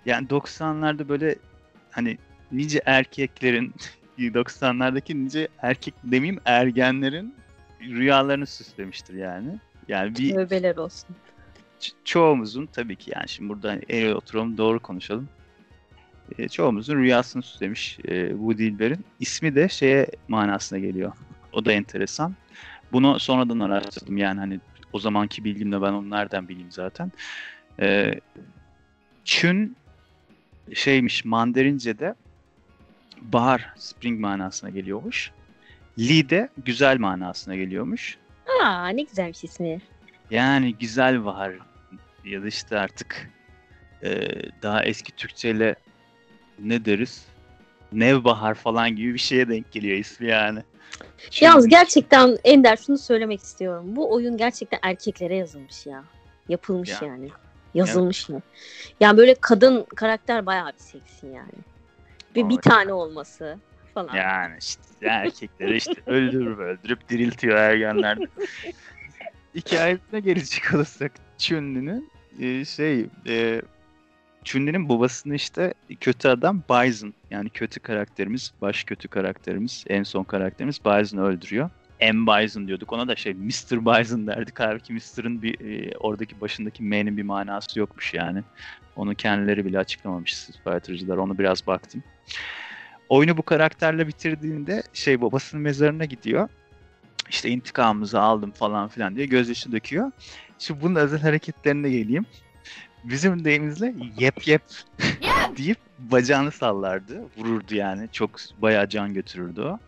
[0.06, 1.36] Yani 90'larda böyle
[1.90, 2.18] hani
[2.52, 3.74] nice erkeklerin
[4.18, 7.34] 90'lardaki nice erkek demeyeyim ergenlerin
[7.80, 9.58] rüyalarını süslemiştir yani.
[9.88, 11.16] Yani bir Tövbeler olsun.
[11.80, 15.28] ço- çoğumuzun tabii ki yani şimdi burada hani el oturalım doğru konuşalım.
[16.38, 19.04] E, çoğumuzun rüyasını süslemiş e, bu Dilber'in.
[19.20, 21.12] ismi de şeye manasına geliyor.
[21.52, 22.34] O da enteresan.
[22.92, 24.60] Bunu sonradan araştırdım yani hani
[24.92, 27.12] o zamanki bilgimle ben onu nereden bileyim zaten.
[27.80, 28.14] E,
[29.24, 29.76] Çün
[30.74, 32.14] şeymiş Mandarince'de
[33.22, 35.30] bahar, spring manasına geliyormuş.
[35.98, 38.18] Li de güzel manasına geliyormuş.
[38.62, 39.80] Aa ne güzelmiş ismi.
[40.30, 41.52] Yani güzel bahar
[42.24, 43.30] ya da işte artık
[44.02, 44.28] e,
[44.62, 45.74] daha eski Türkçeyle
[46.58, 47.26] ne deriz?
[47.92, 50.62] Nevbahar falan gibi bir şeye denk geliyor ismi yani.
[51.30, 53.96] Çünkü- Yalnız gerçekten Ender şunu söylemek istiyorum.
[53.96, 56.04] Bu oyun gerçekten erkeklere yazılmış ya.
[56.48, 56.98] Yapılmış Ya.
[57.02, 57.28] yani.
[57.74, 58.42] Yazılmış mı?
[59.00, 61.52] Yani böyle kadın karakter bayağı bir seksi yani.
[62.34, 62.62] Bir, bir Evet.
[62.62, 63.58] tane olması
[63.94, 64.16] falan.
[64.16, 68.18] Yani işte erkekleri işte öldürüp öldürüp diriltiyor ergenler.
[69.54, 73.62] Hikayesine gelecek olursak Chun-Li'nin e, şey e,
[74.44, 80.84] Chun-Li'nin babasını işte kötü adam Bison yani kötü karakterimiz, baş kötü karakterimiz, en son karakterimiz
[80.84, 81.70] Bison'ı öldürüyor.
[82.00, 82.26] M.
[82.26, 83.86] Bison diyorduk ona da şey Mr.
[83.86, 84.60] Bison derdik.
[84.60, 88.42] Halbuki Mr'ın bir e, oradaki başındaki M'nin bir manası yokmuş yani.
[88.96, 91.10] Onu kendileri bile açıklamamış Street.
[91.10, 92.02] Onu biraz baktım.
[93.08, 96.48] Oyunu bu karakterle bitirdiğinde şey babasının mezarına gidiyor.
[97.28, 100.10] İşte intikamımızı aldım falan filan diye gözyaşı döküyor.
[100.58, 102.26] Şimdi bunun özel hareketlerine geleyim.
[103.04, 104.62] Bizim deyimizle yep yep
[105.56, 107.22] deyip bacağını sallardı.
[107.36, 108.08] Vururdu yani.
[108.12, 109.78] Çok bayağı can götürürdü o.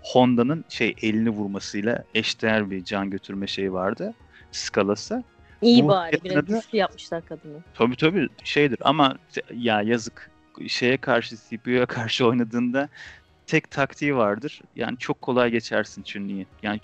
[0.00, 4.14] Honda'nın şey elini vurmasıyla eşdeğer bir can götürme şeyi vardı.
[4.52, 5.24] Skalası.
[5.62, 6.24] İyi Bu bari.
[6.24, 7.58] Biraz güçlü yapmışlar kadını.
[7.74, 9.16] Tabii tabii şeydir ama
[9.54, 10.30] ya yazık
[10.68, 12.88] şeye karşı CPU'ya karşı oynadığında
[13.46, 14.60] tek taktiği vardır.
[14.76, 16.46] Yani çok kolay geçersin Chun-Li'yi.
[16.62, 16.80] Yani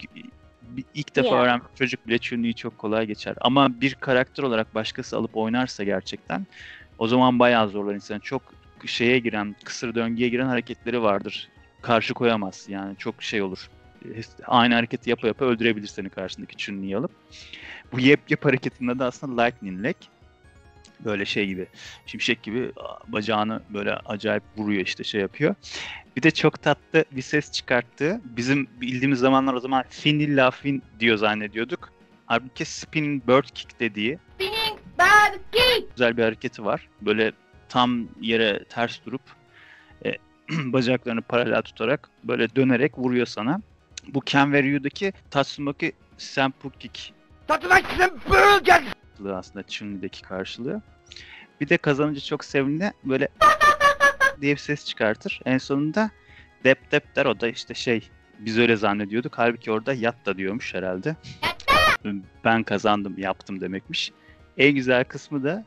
[0.95, 1.43] ilk defa Ya.
[1.43, 3.37] öğrenmiş çocuk bile Chun-Li'yi çok kolay geçer.
[3.41, 6.47] Ama bir karakter olarak başkası alıp oynarsa gerçekten
[6.99, 8.19] o zaman bayağı zorlar insan.
[8.19, 8.43] Çok
[8.87, 11.49] şeye giren, kısır döngüye giren hareketleri vardır.
[11.83, 12.67] Karşı koyamaz.
[12.69, 13.71] Yani çok şey olur.
[14.47, 17.11] Aynı hareketi yapa yapa öldürebilir seni karşındaki Chun-Li'yi alıp.
[17.93, 19.97] Bu yep yep hareketinin adı aslında Lightning Leg
[21.05, 21.67] böyle şey gibi
[22.07, 22.73] şimşek gibi
[23.09, 25.55] bacağını böyle acayip vuruyor işte şey yapıyor.
[26.17, 31.17] Bir de çok tatlı bir ses çıkarttığı bizim bildiğimiz zamanlar o zaman Finilla Fin diyor
[31.17, 31.93] zannediyorduk.
[32.27, 34.19] Halbuki Spinning Bird Kick dediği
[35.91, 36.89] güzel bir hareketi var.
[37.01, 37.33] Böyle
[37.69, 39.23] tam yere ters durup
[40.05, 40.13] e,
[40.51, 43.61] bacaklarını paralel tutarak böyle dönerek vuruyor sana.
[44.09, 47.13] Bu Ken ve Ryu'daki Tatsumaki Senpu Kick
[49.21, 50.83] karşılığı aslında Chun-Li'deki karşılığı.
[51.61, 53.29] Bir de kazanınca çok sevimli böyle
[54.41, 55.41] diye bir ses çıkartır.
[55.45, 56.11] En sonunda
[56.65, 59.39] dep dep der o da işte şey biz öyle zannediyorduk.
[59.39, 61.17] Halbuki orada yat da diyormuş herhalde.
[62.45, 64.13] Ben kazandım yaptım demekmiş.
[64.59, 65.65] en güzel kısmı da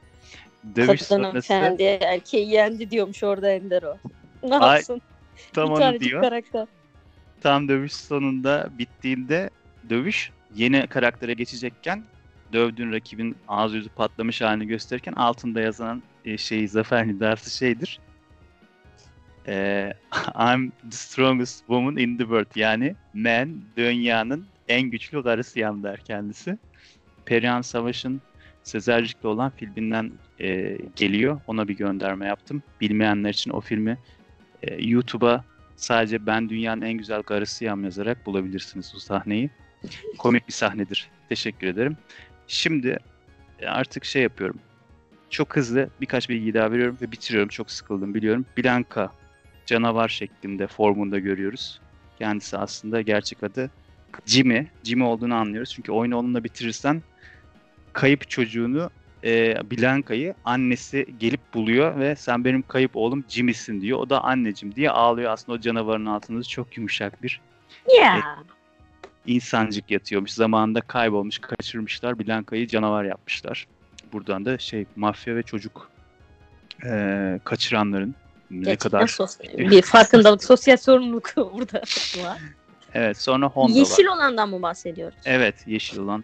[0.75, 3.97] dövüş Kadın sonrası hanımefendi erkeği yendi diyormuş orada Ender o.
[4.43, 5.01] Ne Ay, yapsın?
[5.53, 6.21] tam bir onu diyor.
[6.21, 6.67] karakter.
[7.41, 9.49] Tam dövüş sonunda bittiğinde
[9.89, 12.03] dövüş yeni karaktere geçecekken
[12.53, 17.99] dövdüğün rakibin ağzı yüzü patlamış halini gösterirken altında yazan e, şey zafer nidası şeydir.
[19.47, 19.93] E,
[20.35, 22.55] I'm the strongest woman in the world.
[22.55, 26.57] Yani man dünyanın en güçlü karısıyam der kendisi.
[27.25, 28.21] Perihan Savaş'ın
[28.63, 31.41] Sezercik'te olan filminden e, geliyor.
[31.47, 32.63] Ona bir gönderme yaptım.
[32.81, 33.97] Bilmeyenler için o filmi
[34.63, 39.49] e, YouTube'a sadece ben dünyanın en güzel karısıyam yazarak bulabilirsiniz bu sahneyi.
[40.17, 41.09] Komik bir sahnedir.
[41.29, 41.97] Teşekkür ederim.
[42.47, 42.97] Şimdi
[43.59, 44.59] e, artık şey yapıyorum.
[45.29, 47.49] Çok hızlı birkaç bilgi daha veriyorum ve bitiriyorum.
[47.49, 48.45] Çok sıkıldım biliyorum.
[48.57, 49.11] Blanka
[49.65, 51.79] canavar şeklinde formunda görüyoruz.
[52.19, 53.71] Kendisi aslında gerçek adı
[54.25, 54.67] Jimmy.
[54.83, 55.73] Jimmy olduğunu anlıyoruz.
[55.73, 57.03] Çünkü oyunu onunla bitirirsen
[57.93, 58.89] kayıp çocuğunu
[59.23, 63.99] e, Blanka'yı annesi gelip buluyor ve sen benim kayıp oğlum Jimmy'sin diyor.
[63.99, 65.31] O da anneciğim diye ağlıyor.
[65.31, 67.41] Aslında o canavarın altında çok yumuşak bir
[67.99, 68.37] Ya.
[69.27, 70.31] İnsancık yatıyormuş.
[70.31, 72.19] Zamanında kaybolmuş, kaçırmışlar.
[72.19, 73.67] Blanka'yı canavar yapmışlar.
[74.13, 75.89] Buradan da şey mafya ve çocuk
[76.85, 78.15] e, kaçıranların
[78.51, 81.81] ne Gerçekten kadar sos- bir farkındalık, sosyal sorumluluk burada
[82.17, 82.37] var.
[82.93, 84.15] evet sonra Honda Yeşil var.
[84.15, 85.17] olandan mı bahsediyoruz?
[85.25, 86.23] Evet yeşil olan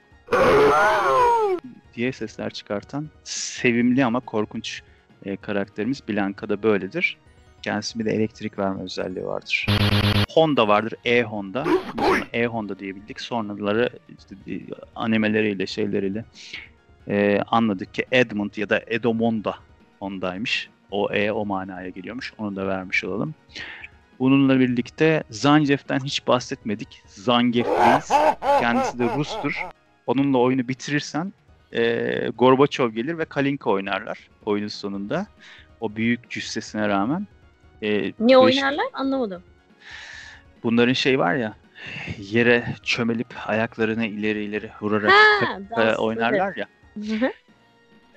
[1.96, 4.82] diye sesler çıkartan sevimli ama korkunç
[5.26, 7.18] e, karakterimiz Blanka da böyledir.
[7.62, 9.68] Kendisi bir de elektrik verme özelliği vardır.
[10.34, 10.94] Honda vardır.
[11.06, 11.66] E Honda.
[12.34, 13.22] E Honda diyebildik.
[13.22, 14.60] Sonraları işte, e,
[14.96, 16.26] animeleriyle şeyleriyle
[17.08, 19.56] e, anladık ki Edmund ya da Edomonda
[20.00, 20.70] Honda'ymış.
[20.92, 22.34] O E o manaya geliyormuş.
[22.38, 23.36] Onu da vermiş olalım.
[24.20, 27.02] Bununla birlikte Zangief'ten hiç bahsetmedik.
[27.06, 28.12] Zangief Reis.
[28.60, 29.66] Kendisi de Rus'tur.
[30.08, 31.34] Onunla oyunu bitirirsen
[31.74, 35.28] e, Gorbaçov gelir ve Kalinka oynarlar oyunun sonunda.
[35.82, 37.28] O büyük cüssesine rağmen.
[37.82, 39.44] E, Ne oynarlar anlamadım.
[40.64, 41.54] Bunların şey var ya
[42.18, 46.68] yere çömelip ayaklarını ileri ileri vurarak Ha, e, oynarlar ya.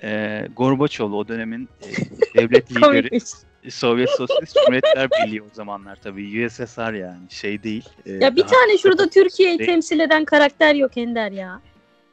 [0.03, 1.87] E, Gorbaçov o dönemin e,
[2.39, 3.23] devlet lideri Komikmiş.
[3.69, 7.89] Sovyet Sosyalist Cumhuriyetler Birliği o zamanlar tabii USSR yani şey değil.
[8.05, 9.69] e, Ya bir tane şurada Türkiye'yi Değil.
[9.69, 11.61] temsil eden karakter yok Ender ya.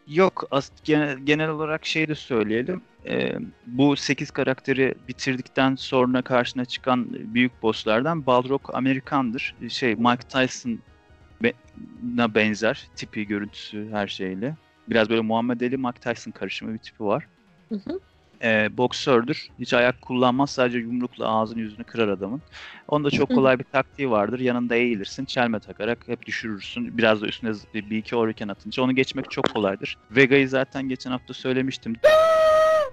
[0.07, 2.83] Yok as- genel, genel olarak şey de söyleyelim.
[3.07, 3.33] Ee,
[3.67, 9.55] bu 8 karakteri bitirdikten sonra karşına çıkan büyük bosslardan Balrog Amerikandır.
[9.69, 14.57] Şey Mike Tyson'a benzer tipi, görüntüsü her şeyle.
[14.89, 17.27] Biraz böyle Muhammed Ali Mike Tyson karışımı bir tipi var.
[17.69, 18.01] Hı hı.
[18.43, 19.49] Ee, boksördür.
[19.59, 20.51] Hiç ayak kullanmaz.
[20.51, 22.43] Sadece yumrukla ağzını yüzünü kırar adamın.
[22.89, 24.41] Onda çok kolay bir taktiği vardır.
[24.41, 25.25] Yanında eğilirsin.
[25.25, 26.99] Çelme takarak hep düşürürsün.
[26.99, 29.99] Biraz da üstüne bir iki oriken atınca onu geçmek çok kolaydır.
[30.11, 31.97] Vega'yı zaten geçen hafta söylemiştim.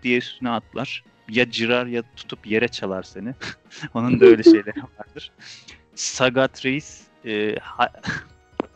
[0.03, 1.03] Diye üstüne atlar.
[1.29, 3.33] Ya cirar ya tutup yere çalar seni.
[3.93, 5.31] Onun da öyle şeyleri vardır.
[5.95, 7.93] Sagat Reis e, ha-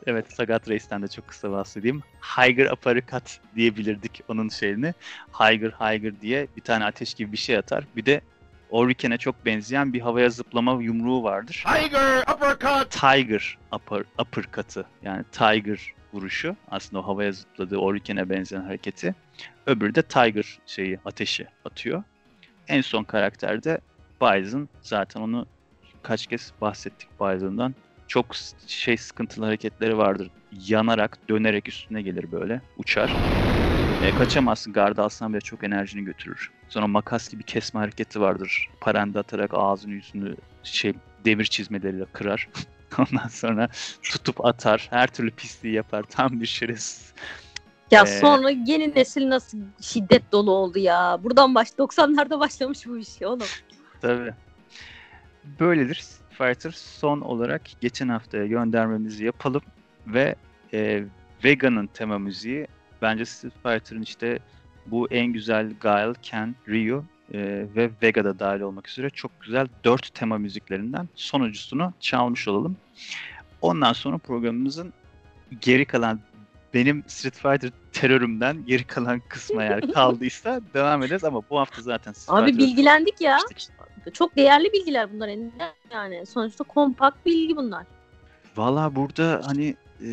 [0.05, 2.01] Evet Sagat Reis'ten de çok kısa bahsedeyim.
[2.21, 4.93] Hyger Uppercut diyebilirdik onun şeyini.
[5.33, 7.83] Hyger Hyger diye bir tane ateş gibi bir şey atar.
[7.95, 8.21] Bir de
[8.69, 11.63] Oriken'e çok benzeyen bir havaya zıplama yumruğu vardır.
[11.75, 12.91] Tiger uppercut.
[12.91, 19.15] Tiger upper, uppercut'ı yani Tiger vuruşu aslında o havaya zıpladığı Oriken'e benzeyen hareketi.
[19.65, 22.03] Öbürü de Tiger şeyi ateşi atıyor.
[22.67, 23.81] En son karakterde
[24.21, 25.45] Bison zaten onu
[26.03, 27.75] kaç kez bahsettik Bison'dan.
[28.07, 28.35] Çok
[28.67, 30.29] şey sıkıntılı hareketleri vardır.
[30.67, 32.61] Yanarak, dönerek üstüne gelir böyle.
[32.77, 33.11] Uçar.
[34.01, 34.73] E, kaçamazsın.
[34.73, 36.51] Garda alsan bile çok enerjini götürür.
[36.69, 38.69] Sonra makas gibi kesme hareketi vardır.
[38.81, 40.93] Paranda atarak ağzını yüzünü şey
[41.25, 42.49] demir çizmeleriyle kırar.
[42.99, 43.69] Ondan sonra
[44.03, 44.87] tutup atar.
[44.89, 46.03] Her türlü pisliği yapar.
[46.03, 47.13] Tam bir şerefsiz.
[47.91, 51.19] Ya Ee, sonra yeni nesil nasıl şiddet dolu oldu ya.
[51.23, 53.47] Buradan baş 90'larda başlamış bu iş oğlum.
[54.01, 54.33] Tabii.
[55.59, 56.71] Böyledir Fighter.
[56.71, 59.61] Son olarak geçen haftaya göndermemizi yapalım
[60.07, 60.35] ve
[60.73, 61.03] e,
[61.43, 62.67] Vega'nın tema müziği
[63.01, 64.39] bence Street Fighter'ın işte
[64.87, 67.03] bu en güzel Guile, Ken, Ryu
[67.33, 67.39] e,
[67.75, 72.77] ve Vega'da dahil olmak üzere çok güzel dört tema müziklerinden sonuncusunu çalmış olalım.
[73.61, 74.93] Ondan sonra programımızın
[75.61, 76.19] geri kalan
[76.73, 82.11] benim Street Fighter terörümden geri kalan kısma eğer kaldıysa devam ederiz ama bu hafta zaten
[82.11, 83.37] Street Abi Fighter'ı bilgilendik ya.
[83.49, 83.69] geçtik.
[84.13, 85.29] Çok değerli bilgiler bunlar.
[85.91, 87.85] Yani sonuçta kompakt bilgi bunlar.
[88.57, 90.05] Valla burada hani e,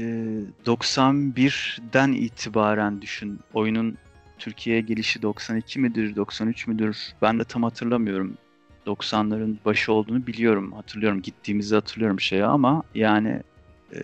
[0.67, 3.41] 91'den itibaren düşün.
[3.55, 3.99] Oyunun
[4.39, 7.15] Türkiye'ye gelişi 92 midir, 93 müdür?
[7.23, 8.39] Ben de tam hatırlamıyorum.
[8.87, 10.73] 90'ların başı olduğunu biliyorum.
[10.73, 11.23] Hatırlıyorum.
[11.23, 13.43] Gittiğimizi hatırlıyorum şeye ama yani
[13.95, 13.99] e,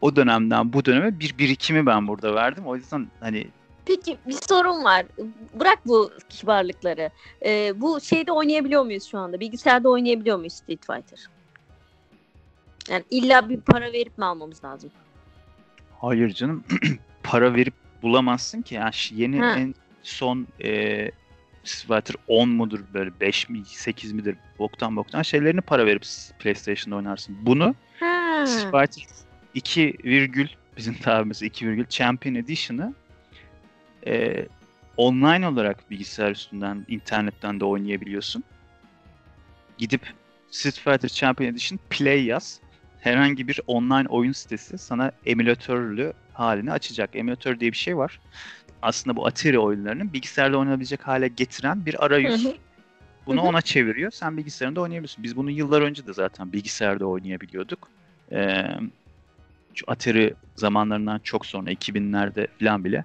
[0.00, 2.66] o dönemden bu döneme bir birikimi ben burada verdim.
[2.66, 3.46] O yüzden hani
[3.86, 5.06] Peki bir sorun var.
[5.54, 7.10] Bırak bu kibarlıkları.
[7.46, 9.40] Ee, bu şeyde oynayabiliyor muyuz şu anda?
[9.40, 11.26] Bilgisayarda oynayabiliyor muyuz Street Fighter?
[12.88, 14.90] Yani illa bir para verip mi almamız lazım?
[16.00, 16.64] Hayır canım.
[17.22, 17.74] Para verip
[18.04, 18.74] bulamazsın ki.
[18.74, 19.56] Yani yeni Ha.
[19.58, 21.10] en son e,
[21.64, 26.02] Fighter 10 mudur böyle 5 mi 8 midir boktan boktan şeylerini para verip
[26.38, 27.36] PlayStation'da oynarsın.
[27.42, 28.44] Bunu Ha.
[28.46, 29.04] Fighter
[29.54, 32.94] 2 virgül bizim tabirimiz 2 virgül Champion Edition'ı
[34.06, 34.46] e,
[34.96, 38.44] online olarak bilgisayar üstünden internetten de oynayabiliyorsun.
[39.78, 40.12] Gidip
[40.50, 42.60] Street Fighter Champion Edition Play yaz.
[43.00, 47.10] Herhangi bir online oyun sitesi sana emülatörlü halini açacak.
[47.16, 48.20] Emülatör diye bir şey var.
[48.82, 52.44] Aslında bu Atari oyunlarının bilgisayarda oynanabilecek hale getiren bir arayüz.
[52.46, 52.54] hı.
[53.26, 54.10] Bunu Hı ona çeviriyor.
[54.10, 55.24] Sen bilgisayarında oynayabiliyorsun.
[55.24, 57.88] Biz bunu yıllar önce de zaten bilgisayarda oynayabiliyorduk.
[58.32, 58.64] Ee,
[59.74, 63.04] şu Atari zamanlarından çok sonra 2000'lerde falan bile.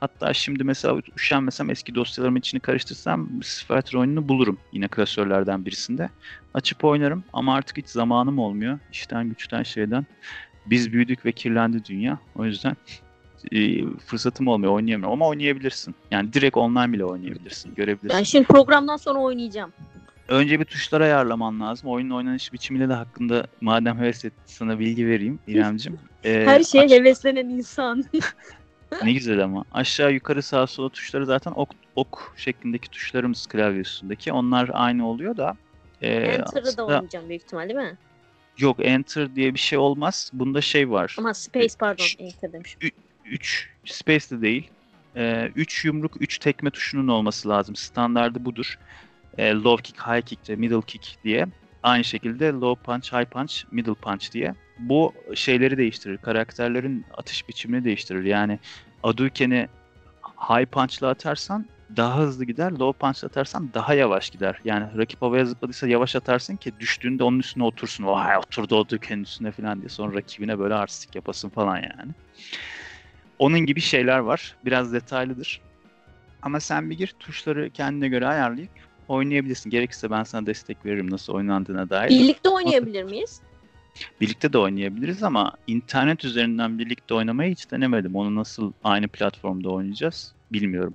[0.00, 6.10] Hatta şimdi mesela üşenmesem eski dosyalarımın içini karıştırsam Fighter oyununu bulurum yine klasörlerden birisinde.
[6.54, 8.78] Açıp oynarım ama artık hiç zamanım olmuyor.
[8.92, 10.06] İşten güçten şeyden.
[10.70, 12.18] Biz büyüdük ve kirlendi dünya.
[12.36, 12.76] O yüzden
[13.52, 15.94] e, fırsatım olmuyor oynayamıyorum ama oynayabilirsin.
[16.10, 17.74] Yani direkt online bile oynayabilirsin.
[17.74, 18.18] Görebilirsin.
[18.18, 19.72] Ben şimdi programdan sonra oynayacağım.
[20.28, 21.90] Önce bir tuşlara ayarlaman lazım.
[21.90, 25.98] Oyunun oynanış biçimiyle de hakkında madem heves ettin sana bilgi vereyim İremcim.
[26.24, 28.04] Ee, Her şeye aş- heveslenen insan.
[29.04, 29.64] Ne güzel ama.
[29.72, 34.32] Aşağı yukarı sağa sola tuşları zaten ok, ok şeklindeki tuşlarımız klavye üstündeki.
[34.32, 35.56] Onlar aynı oluyor da.
[36.02, 37.98] e, Enter'ı da aslında- oynayacağım büyük ihtimal değil mi?
[38.60, 40.30] Yok enter diye bir şey olmaz.
[40.32, 41.14] Bunda şey var.
[41.18, 42.80] Ama Space pardon Ş- Enter demişim.
[43.24, 44.70] 3 space de değil.
[45.56, 47.76] 3 yumruk 3 tekme tuşunun olması lazım.
[47.76, 48.78] Standardı budur.
[49.38, 51.46] E, low kick, high kick de middle kick diye.
[51.82, 54.54] Aynı şekilde low punch, high punch, middle punch diye.
[54.78, 56.18] Bu şeyleri değiştirir.
[56.18, 58.24] Karakterlerin atış biçimini değiştirir.
[58.24, 58.58] Yani
[59.02, 59.68] Hadouken'i
[60.48, 61.66] high punch'la atarsan
[61.96, 62.72] daha hızlı gider.
[62.72, 64.60] Low punch'la atarsan daha yavaş gider.
[64.64, 68.06] Yani rakip havaya zıpladıysa yavaş atarsın ki düştüğünde onun üstüne otursun.
[68.06, 69.88] Vay oturdu Hadouken'in üstüne falan diye.
[69.88, 72.12] Sonra rakibine böyle artistik yapasın falan yani.
[73.38, 74.56] Onun gibi şeyler var.
[74.64, 75.60] Biraz detaylıdır.
[76.42, 78.70] Ama sen bir gir tuşları kendine göre ayarlayıp
[79.08, 79.70] oynayabilirsin.
[79.70, 82.10] Gerekirse ben sana destek veririm nasıl oynandığına dair.
[82.10, 83.40] Birlikte oynayabilir miyiz?
[84.20, 88.16] Birlikte de oynayabiliriz ama internet üzerinden birlikte oynamayı hiç denemedim.
[88.16, 90.94] Onu nasıl aynı platformda oynayacağız bilmiyorum.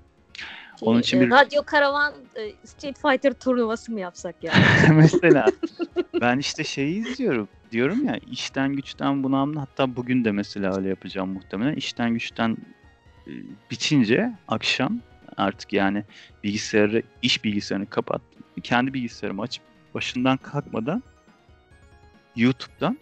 [0.81, 4.53] Onun için Şey, bir- Radyo Karavan e, Street Fighter turnuvası mı yapsak ya?
[4.93, 5.45] mesela
[6.21, 7.47] ben işte şeyi izliyorum.
[7.71, 11.73] Diyorum ya işten güçten bunalımda hatta bugün de mesela öyle yapacağım muhtemelen.
[11.73, 12.57] İşten güçten
[13.27, 13.31] e,
[13.71, 14.99] bitince akşam
[15.37, 16.03] artık yani
[16.43, 18.43] bilgisayarı iş bilgisayarını kapattım.
[18.63, 19.63] Kendi bilgisayarımı açıp
[19.93, 21.03] başından kalkmadan
[22.35, 22.97] YouTube'dan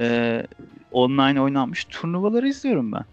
[0.00, 0.46] e,
[0.90, 3.04] online oynanmış turnuvaları izliyorum ben.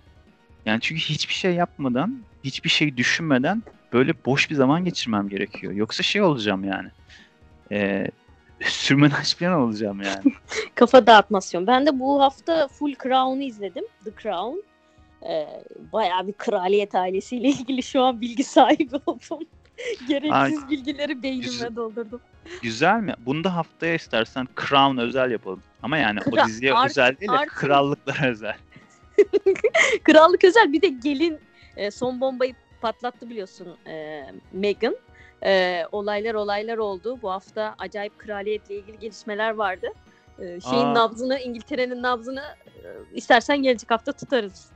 [0.65, 3.63] Yani çünkü hiçbir şey yapmadan, hiçbir şey düşünmeden
[3.93, 5.73] böyle boş bir zaman geçirmem gerekiyor.
[5.73, 6.89] Yoksa şey olacağım yani.
[7.71, 8.07] E,
[8.61, 10.33] sürmenaj falan olacağım yani.
[10.75, 11.67] Kafa dağıtmasyon.
[11.67, 13.83] Ben de bu hafta full Crown'u izledim.
[14.03, 14.57] The Crown.
[15.29, 15.47] Ee,
[15.93, 19.47] bayağı bir kraliyet ailesiyle ilgili şu an bilgi sahibi oldum.
[20.07, 21.75] Gereksiz bilgileri beynime Güzel.
[21.75, 22.21] doldurdum.
[22.61, 23.13] Güzel mi?
[23.25, 25.63] Bunu da haftaya istersen Crown özel yapalım.
[25.83, 28.57] Ama yani Kra- o diziye art- özel değil de art- krallıklara özel.
[30.03, 31.37] Krallık özel bir de gelin
[31.79, 34.95] e, son bombayı patlattı biliyorsun e, Meghan.
[35.45, 37.19] E, olaylar olaylar oldu.
[37.21, 39.87] Bu hafta acayip kraliyetle ilgili gelişmeler vardı.
[40.39, 40.93] E, şeyin Aa.
[40.93, 44.69] nabzını, İngiltere'nin nabzını e, istersen gelecek hafta tutarız.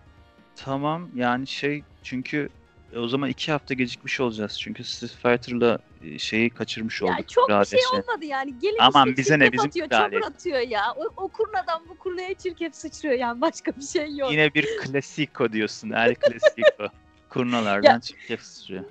[0.56, 2.50] Tamam yani şey çünkü
[2.96, 4.60] e, o zaman iki hafta gecikmiş olacağız.
[4.60, 7.30] Çünkü Street Fighter'la e, şeyi kaçırmış Ya olduk.
[7.30, 8.60] çok bir şey olmadı yani.
[8.60, 10.82] Gelin Aman işte bize ne, bizim atıyor, çamur atıyor ya.
[10.98, 14.32] O, o kurnadan bu kurnaya çirkef sıçrıyor yani başka bir şey yok.
[14.32, 15.90] Yine bir klasiko diyorsun.
[15.90, 16.88] El klasiko.
[17.30, 18.84] Kurnalardan çirkef sıçrıyor.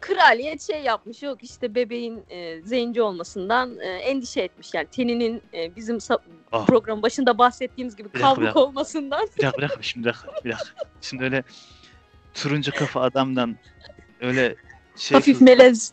[0.00, 5.76] kraliyet şey yapmış yok işte bebeğin e, zenci olmasından e, endişe etmiş yani teninin e,
[5.76, 5.98] bizim
[6.52, 6.66] Ah.
[6.66, 10.84] program başında bahsettiğimiz gibi kavruk olmasından Bir dakika bir dakika şimdi bir dakika, bir dakika.
[11.00, 11.42] Şimdi öyle
[12.34, 13.56] turuncu kafa adamdan
[14.20, 14.54] öyle
[14.96, 15.92] şey hafif melez.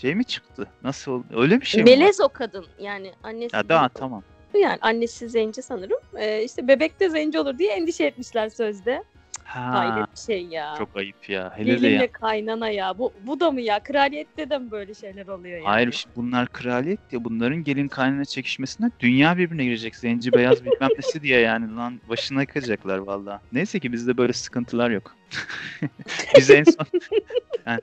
[0.00, 0.66] şey mi çıktı?
[0.82, 1.24] Nasıl oldu?
[1.36, 1.90] Öyle bir şey mi?
[1.90, 1.96] var?
[1.96, 4.22] melez o kadın yani annesi Ya daha tamam.
[4.54, 9.04] yani annesi zenci sanırım e, işte bebek de zenci olur diye endişe etmişler sözde.
[9.44, 10.74] Ha, Hayret bir şey ya.
[10.78, 11.52] çok ayıp ya.
[11.56, 12.12] Hele de Gelinle ya.
[12.12, 12.98] kaynana ya.
[12.98, 13.80] Bu, bu da mı ya?
[13.82, 15.66] Kraliyette de mi böyle şeyler oluyor yani?
[15.66, 19.96] Hayır işte bunlar kraliyet ya bunların gelin kaynana çekişmesinden dünya birbirine girecek.
[19.96, 23.40] Zenci beyaz bilmem nesi diye yani lan başına yıkacaklar valla.
[23.52, 25.16] Neyse ki bizde böyle sıkıntılar yok.
[26.36, 26.86] Biz en son
[27.66, 27.80] yani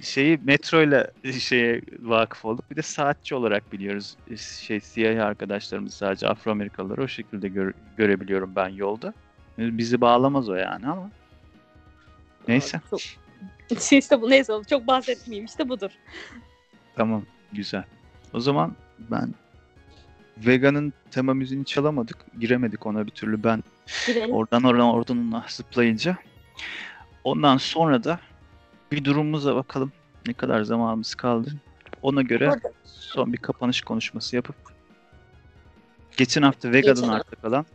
[0.00, 2.70] şeyi metroyla şeye vakıf olduk.
[2.70, 4.16] Bir de saatçi olarak biliyoruz.
[4.60, 9.14] Şey siyahi arkadaşlarımız sadece Afro Amerikalıları o şekilde gör- görebiliyorum ben yolda.
[9.60, 11.10] Bizi bağlamaz o yani ama
[12.48, 12.80] Neyse.
[12.90, 13.00] Çok...
[13.92, 15.90] işte bu neyse çok bahsetmeyeyim işte budur.
[16.96, 17.84] Tamam güzel.
[18.32, 19.34] O zaman ben
[20.38, 22.16] Vega'nın tema müziğini çalamadık.
[22.38, 23.64] Giremedik ona bir türlü ben
[24.06, 24.30] Girelim.
[24.30, 26.16] oradan oradan oradan zıplayınca.
[27.24, 28.20] Ondan sonra da
[28.92, 29.92] bir durumumuza bakalım.
[30.26, 31.54] Ne kadar zamanımız kaldı.
[32.02, 34.56] Ona göre Orada- son bir kapanış konuşması yapıp
[36.16, 37.66] geçen hafta Vega'dan Geçen arta kalan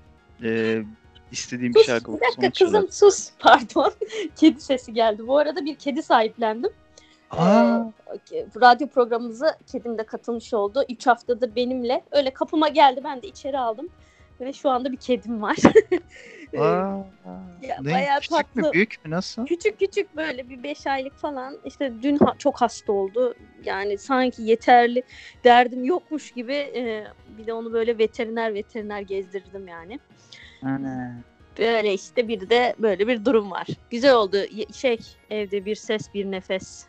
[0.44, 0.84] e,
[1.32, 2.88] istediğim bir Sus şarkı bir dakika son çalalım.
[2.88, 3.94] kızım sus pardon.
[4.36, 5.28] kedi sesi geldi.
[5.28, 6.72] Bu arada bir kedi sahiplendim.
[7.32, 7.80] Aa,
[8.34, 10.84] Ee, radyo programımıza kedim de katılmış oldu.
[10.90, 12.04] 3 haftadır benimle.
[12.12, 13.90] Öyle kapıma geldi ben de içeri aldım.
[14.40, 15.56] Ve şu anda bir kedim var.
[16.54, 17.04] Ee, aa,
[17.62, 18.74] ya ne, bayağı küçük mü tatlı.
[18.74, 19.46] büyük mü nasıl?
[19.46, 21.58] Küçük küçük böyle bir 5 aylık falan.
[21.66, 23.36] İşte dün ha- çok hasta oldu.
[23.66, 25.04] Yani sanki yeterli
[25.44, 26.54] derdim yokmuş gibi.
[26.54, 27.04] Ee,
[27.38, 30.00] bir de onu böyle veteriner veteriner gezdirdim yani.
[30.66, 31.16] Ana.
[31.60, 33.68] Böyle işte bir de böyle bir durum var.
[33.90, 34.38] Güzel oldu.
[34.74, 35.00] Şey
[35.30, 36.88] evde bir ses bir nefes.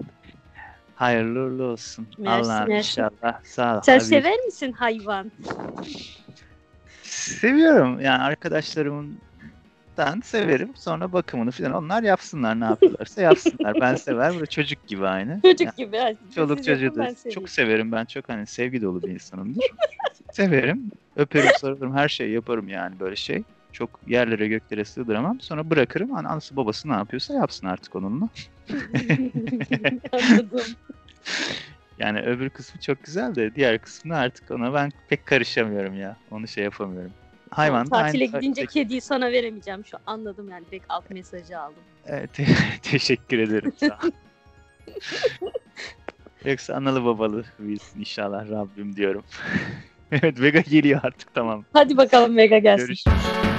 [0.95, 2.07] Hayırlı uğurlu olsun.
[2.19, 3.41] Mersi, Allah'ım inşallah.
[3.45, 3.81] Sağ ol.
[3.83, 4.07] Sen Habib.
[4.07, 5.33] sever misin hayvan?
[7.03, 8.01] Seviyorum.
[8.01, 10.73] Yani arkadaşlarımdan severim.
[10.77, 13.75] Sonra bakımını falan onlar yapsınlar ne yapıyorlarsa yapsınlar.
[13.81, 14.35] ben sever.
[14.35, 15.41] Böyle çocuk gibi aynı.
[15.43, 15.97] Çocuk Yani gibi.
[15.99, 16.11] ha.
[16.35, 17.93] çoluk çocuğu da çok severim.
[17.93, 19.65] Ben çok hani sevgi dolu bir insanımdır.
[20.33, 20.91] severim.
[21.17, 21.95] Öperim, sarılırım.
[21.97, 23.43] Her şeyi yaparım yani böyle şey.
[23.77, 25.41] Çok yerlere göklere sığdıramam.
[25.41, 26.11] Sonra bırakırım.
[26.11, 28.29] Hani anası babası ne yapıyorsa yapsın artık onunla.
[30.13, 30.67] Anladım.
[31.99, 36.17] Yani öbür kısmı çok güzel de diğer kısmını artık ona ben pek karışamıyorum ya.
[36.31, 37.13] Onu şey yapamıyorum.
[37.51, 39.85] Hayvan da Tatile aynı gidince takipte- kediyi sana veremeyeceğim.
[39.85, 41.83] Şu anladım yani direkt alt mesajı aldım.
[42.07, 42.47] Evet, te-
[42.83, 43.73] teşekkür ederim.
[43.77, 43.99] Sağ.
[46.45, 49.25] Yoksa analı babalı büyüsün inşallah Rabbim diyorum.
[50.13, 51.65] evet Vega geliyor artık tamam.
[51.73, 52.87] Hadi bakalım Vega gelsin.
[52.87, 53.56] Görüşürüz.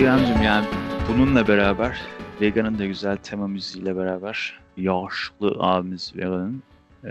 [0.00, 0.66] Evet İremciğim yani
[1.08, 2.00] bununla beraber
[2.40, 6.62] Vega'nın da güzel tema müziğiyle beraber yaşlı abimiz Vega'nın
[7.04, 7.10] e,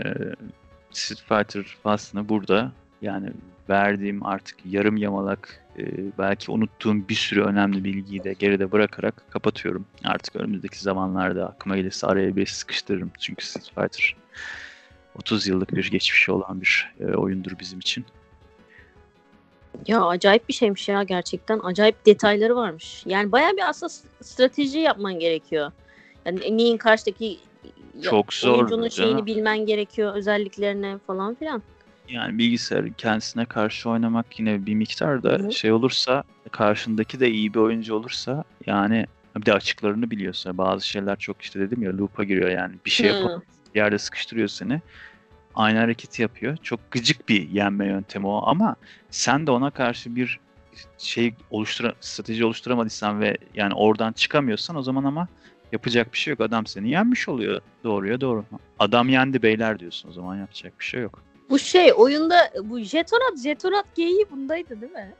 [0.90, 2.72] Street Fighter faslını burada
[3.02, 3.30] yani
[3.68, 5.84] verdiğim artık yarım yamalak e,
[6.18, 9.86] belki unuttuğum bir sürü önemli bilgiyi de geride bırakarak kapatıyorum.
[10.04, 13.10] Artık önümüzdeki zamanlarda aklıma gelirse araya bir sıkıştırırım.
[13.20, 14.16] Çünkü Street Fighter
[15.16, 18.04] 30 yıllık bir geçmişi olan bir e, oyundur bizim için.
[19.86, 21.60] Ya acayip bir şeymiş ya gerçekten.
[21.62, 23.02] Acayip detayları varmış.
[23.06, 23.92] Yani bayağı bir aslında
[24.22, 25.72] strateji yapman gerekiyor.
[26.26, 27.38] Yani neyin karşıdaki
[28.02, 29.26] Çok zor oyuncunun şeyini canım.
[29.26, 31.62] bilmen gerekiyor, özelliklerini falan filan.
[32.08, 35.52] Yani bilgisayarın kendisine karşı oynamak yine bir miktar da Hı.
[35.52, 39.06] şey olursa karşındaki de iyi bir oyuncu olursa yani
[39.36, 43.06] bir de açıklarını biliyorsa bazı şeyler çok işte dedim ya loop'a giriyor yani bir şey
[43.06, 43.42] yapıp
[43.74, 44.80] yerde sıkıştırıyor seni.
[45.54, 46.56] Aynı hareketi yapıyor.
[46.56, 48.76] Çok gıcık bir yenme yöntemi o ama
[49.10, 50.40] sen de ona karşı bir
[50.98, 55.28] şey oluştura strateji oluşturamadıysan ve yani oradan çıkamıyorsan o zaman ama
[55.72, 56.40] yapacak bir şey yok.
[56.40, 57.60] Adam seni yenmiş oluyor.
[57.84, 58.44] Doğruya doğru.
[58.78, 61.22] Adam yendi beyler diyorsun o zaman yapacak bir şey yok.
[61.50, 65.14] Bu şey oyunda bu jetonat jetonat geyiği bundaydı değil mi?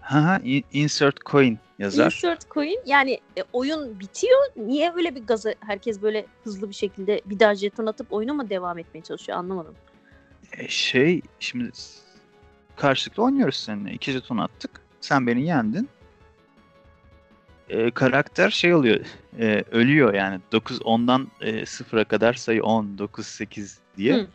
[0.00, 2.04] Ha, in- insert coin yazar.
[2.04, 4.40] Insert coin yani e, oyun bitiyor.
[4.56, 8.50] Niye öyle bir gaza herkes böyle hızlı bir şekilde bir daha jeton atıp oyuna mı
[8.50, 9.74] devam etmeye çalışıyor anlamadım.
[10.52, 11.70] E, şey şimdi
[12.76, 13.92] karşılıklı oynuyoruz seninle.
[13.92, 14.70] İki jeton attık.
[15.00, 15.88] Sen beni yendin.
[17.68, 19.00] E, karakter şey oluyor.
[19.38, 20.40] e, ölüyor yani.
[20.52, 24.14] 9 10'dan e, 0'a kadar sayı 10, 9, 8 diye.
[24.14, 24.26] Hı.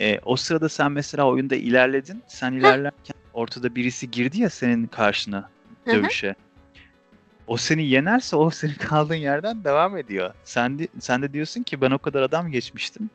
[0.00, 2.22] E, o sırada sen mesela oyunda ilerledin.
[2.28, 5.50] Sen ilerlerken ortada birisi girdi ya senin karşına
[5.84, 5.94] Hı hı.
[5.94, 6.34] dövüşe.
[7.46, 10.34] O seni yenerse o senin kaldığın yerden devam ediyor.
[10.44, 13.10] Sen de, sen de diyorsun ki ben o kadar adam geçmiştim.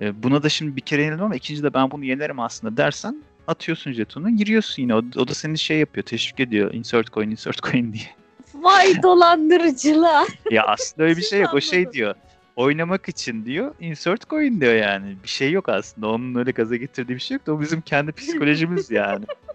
[0.00, 3.22] E, buna da şimdi bir kere yenildim ama ikinci de ben bunu yenerim aslında dersen
[3.46, 4.94] atıyorsun jetonu giriyorsun yine.
[4.94, 6.74] O, o da seni şey yapıyor teşvik ediyor.
[6.74, 8.10] Insert coin insert coin diye.
[8.54, 10.28] Vay dolandırıcılar.
[10.50, 11.54] Ya aslında öyle bir şey yok.
[11.54, 12.14] O şey diyor.
[12.56, 13.74] Oynamak için diyor.
[13.80, 15.16] Insert coin diyor yani.
[15.22, 16.08] Bir şey yok aslında.
[16.08, 19.24] Onun öyle gaza getirdiği bir şey yok da o bizim kendi psikolojimiz yani.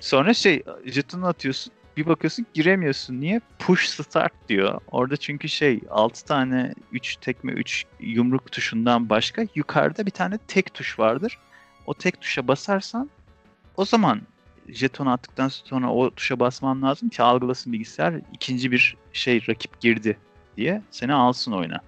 [0.00, 1.72] Sonra şey jetonu atıyorsun.
[1.96, 3.20] Bir bakıyorsun giremiyorsun.
[3.20, 3.40] Niye?
[3.58, 4.80] Push start diyor.
[4.90, 10.74] Orada çünkü şey 6 tane 3 tekme 3 yumruk tuşundan başka yukarıda bir tane tek
[10.74, 11.38] tuş vardır.
[11.86, 13.10] O tek tuşa basarsan
[13.76, 14.22] o zaman
[14.68, 20.18] jeton attıktan sonra o tuşa basman lazım ki algılasın bilgisayar ikinci bir şey rakip girdi
[20.56, 21.80] diye seni alsın oyuna.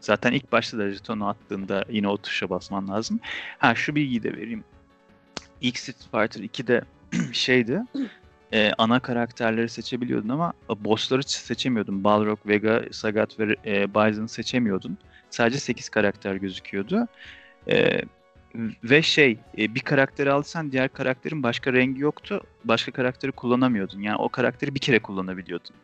[0.00, 3.20] Zaten ilk başta da jetonu attığında yine o tuşa basman lazım.
[3.58, 4.64] Ha şu bilgiyi de vereyim.
[5.60, 6.82] İlk Street Fighter 2'de
[7.32, 7.82] şeydi.
[8.52, 12.04] e, ana karakterleri seçebiliyordun ama bossları seçemiyordun.
[12.04, 14.98] Balrog, Vega, Sagat ve e, Bison'ı seçemiyordun.
[15.30, 17.08] Sadece 8 karakter gözüküyordu.
[17.68, 18.02] E,
[18.84, 22.40] ve şey e, bir karakteri alsan diğer karakterin başka rengi yoktu.
[22.64, 24.00] Başka karakteri kullanamıyordun.
[24.00, 25.74] Yani o karakteri bir kere kullanabiliyordun.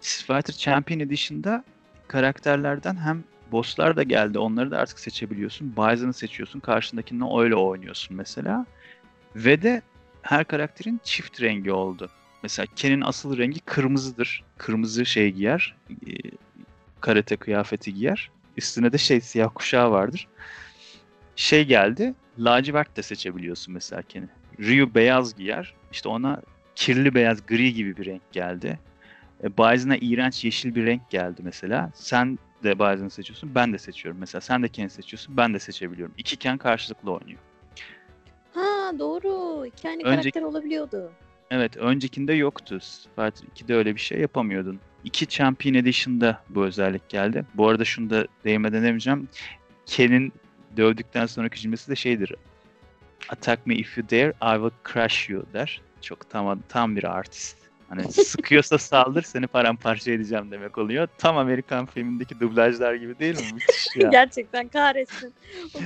[0.00, 1.64] Fighter Champion Edition'da
[2.08, 4.38] karakterlerden hem bosslar da geldi.
[4.38, 5.72] Onları da artık seçebiliyorsun.
[5.76, 6.60] Bison'ı seçiyorsun.
[6.60, 8.66] Karşındakinden öyle oynuyorsun mesela.
[9.36, 9.82] Ve de
[10.24, 12.10] her karakterin çift rengi oldu.
[12.42, 14.44] Mesela Ken'in asıl rengi kırmızıdır.
[14.58, 15.76] Kırmızı şey giyer.
[15.90, 16.12] e,
[17.00, 18.30] Karate kıyafeti giyer.
[18.56, 20.28] Üstüne de şey siyah kuşağı vardır.
[21.36, 22.14] Şey geldi.
[22.38, 24.28] Lacivert de seçebiliyorsun mesela Ken'i.
[24.60, 25.74] Ryu beyaz giyer.
[25.92, 26.42] İşte ona
[26.74, 28.78] kirli beyaz gri gibi bir renk geldi.
[29.42, 31.90] E, Bison'a iğrenç yeşil bir renk geldi mesela.
[31.94, 34.20] Sen de Bison'ı seçiyorsun, ben de seçiyorum.
[34.20, 36.14] Mesela sen de Ken'i seçiyorsun, ben de seçebiliyorum.
[36.18, 37.40] İki Ken karşılıklı oynuyor.
[38.94, 39.66] Ha doğru.
[39.66, 41.12] İki aynı Önceki- karakter olabiliyordu.
[41.50, 42.78] Evet, öncekinde yoktu.
[43.16, 44.80] Fighter 2'de öyle bir şey yapamıyordun.
[45.04, 47.44] İki Champion Edition'da bu özellik geldi.
[47.54, 49.28] Bu arada şunu da değinmeden demeyeceğim.
[49.86, 50.32] Ken'in
[50.76, 52.34] dövdükten sonraki cümlesi de şeydir.
[53.28, 55.80] Attack me if you dare, I will crush you der.
[56.00, 57.56] Çok tam, tam bir artist.
[57.96, 61.08] Hani sıkıyorsa saldır seni paramparça edeceğim demek oluyor.
[61.18, 63.46] Tam Amerikan filmindeki dublajlar gibi değil mi?
[63.54, 64.08] Müthiş ya.
[64.12, 65.34] Gerçekten kahretsin.
[65.74, 65.78] O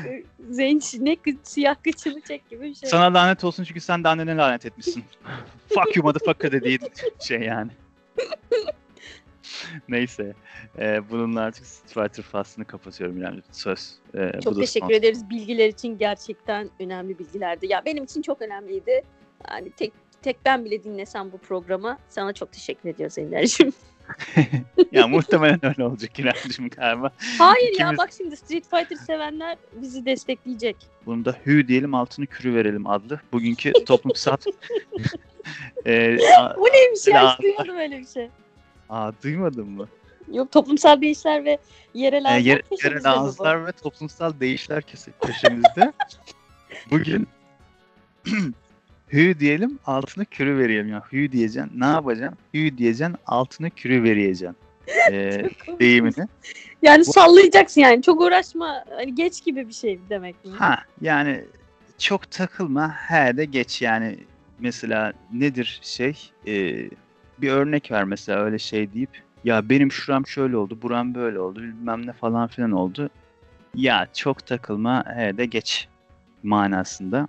[0.50, 2.90] Zenç ne kı- siyah kıçını çek gibi bir şey.
[2.90, 5.04] Sana lanet olsun çünkü sen de annene lanet etmişsin.
[5.68, 6.78] Fuck you motherfucker dediği
[7.20, 7.70] şey yani.
[9.88, 10.34] Neyse.
[10.78, 13.94] Ee, bununla artık Street Fighter faslını kapatıyorum yani söz.
[14.14, 14.94] Bu Çok teşekkür son.
[14.94, 17.66] ederiz bilgiler için gerçekten önemli bilgilerdi.
[17.66, 19.02] Ya benim için çok önemliydi.
[19.50, 19.92] Yani tek
[20.22, 23.72] tek ben bile dinlesem bu programı sana çok teşekkür ediyoruz Ender'cim.
[24.92, 27.10] ya muhtemelen öyle olacak İremciğim galiba.
[27.38, 30.76] Hayır ya İkimiz- bak şimdi Street Fighter sevenler bizi destekleyecek.
[31.06, 33.20] Bunu da hü diyelim altını kürü verelim adlı.
[33.32, 34.36] Bugünkü toplumsal...
[35.86, 37.32] ee, a- Bu neymiş ya Ya.
[37.32, 38.28] hiç duymadım öyle bir şey.
[38.88, 39.88] aa, duymadın mı?
[40.32, 41.58] Yok toplumsal değişler ve
[41.94, 44.82] yerel Ee, ağızlar yer, köşemizde yerel ağızlar ve toplumsal değişler
[45.20, 45.92] köşemizde.
[46.90, 47.28] Bugün
[49.12, 51.02] hü diyelim altını kürü verelim ya.
[51.12, 52.38] Hü diyeceksin ne yapacaksın?
[52.54, 54.56] Hü diyeceksin altını kürü veriyeceksin.
[55.10, 55.50] Ee,
[55.80, 56.28] deyimini.
[56.82, 60.50] Yani Bu- sallayacaksın yani çok uğraşma hani geç gibi bir şey demek mi?
[60.58, 61.44] Ha yani
[61.98, 64.18] çok takılma he de geç yani
[64.58, 66.90] mesela nedir şey Ee,
[67.38, 69.10] bir örnek ver mesela öyle şey deyip
[69.44, 73.10] ya benim şuram şöyle oldu buram böyle oldu bilmem ne falan filan oldu
[73.74, 75.88] ya çok takılma he de geç
[76.42, 77.28] manasında.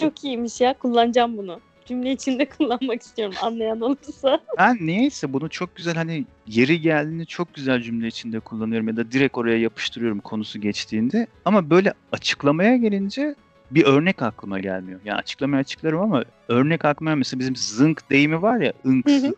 [0.00, 1.60] Çok iyiymiş ya kullanacağım bunu.
[1.86, 4.40] Cümle içinde kullanmak istiyorum anlayan olursa.
[4.58, 9.12] Ben niyeyse bunu çok güzel hani yeri geldiğinde çok güzel cümle içinde kullanıyorum ya da
[9.12, 11.26] direkt oraya yapıştırıyorum konusu geçtiğinde.
[11.44, 13.34] Ama böyle açıklamaya gelince
[13.70, 15.00] bir örnek aklıma gelmiyor.
[15.04, 19.36] Yani açıklamaya açıklarım ama örnek aklıma mesela bizim zınk deyimi var ya ınk zınk.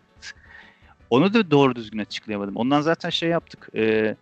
[1.11, 2.57] Onu da doğru düzgün açıklayamadım.
[2.57, 3.69] Ondan zaten şey yaptık.
[3.75, 4.17] E,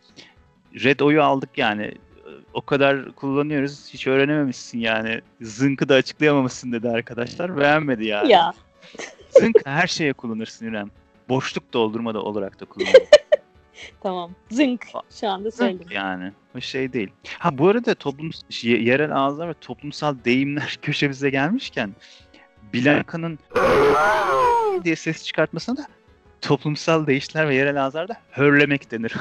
[0.75, 1.95] Red O'yu aldık yani.
[2.55, 3.89] O kadar kullanıyoruz.
[3.95, 5.21] Hiç öğrenememişsin yani.
[5.41, 7.57] Zınk'ı da açıklayamamışsın dedi arkadaşlar.
[7.57, 8.33] Beğenmedi yani.
[8.33, 8.53] Ya
[9.31, 10.91] Zınk her şeye kullanırsın İrem.
[11.29, 12.97] Boşluk doldurma da olarak da kullanılır.
[14.03, 14.31] tamam.
[14.51, 14.87] Zınk.
[15.21, 15.79] Şu anda söyledim.
[15.79, 16.33] Zınk yani.
[16.57, 17.11] O şey değil.
[17.39, 18.31] Ha bu arada toplum
[18.63, 21.95] ye- yerel ağızlar ve toplumsal deyimler köşemize gelmişken
[22.75, 23.39] Blanka'nın
[24.85, 25.87] diye ses çıkartmasına da
[26.41, 29.15] toplumsal değişler ve yerel ağızlarda hörlemek denir.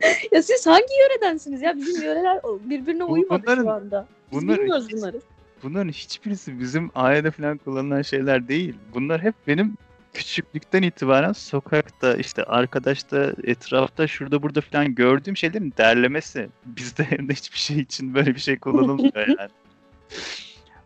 [0.32, 1.76] Ya siz hangi yöredensiniz ya?
[1.76, 4.06] Bizim yöreler birbirine uymadı bunların- şu anda.
[4.32, 5.20] Biz bunların bilmiyoruz bunları.
[5.62, 8.74] Bunların hiçbirisi bizim ailede falan kullanılan şeyler değil.
[8.94, 9.76] Bunlar hep benim
[10.12, 16.48] küçüklükten itibaren sokakta işte arkadaşta etrafta şurada burada falan gördüğüm şeylerin derlemesi.
[16.66, 19.50] Bizde evde hiçbir şey için böyle bir şey kullanılmıyor yani.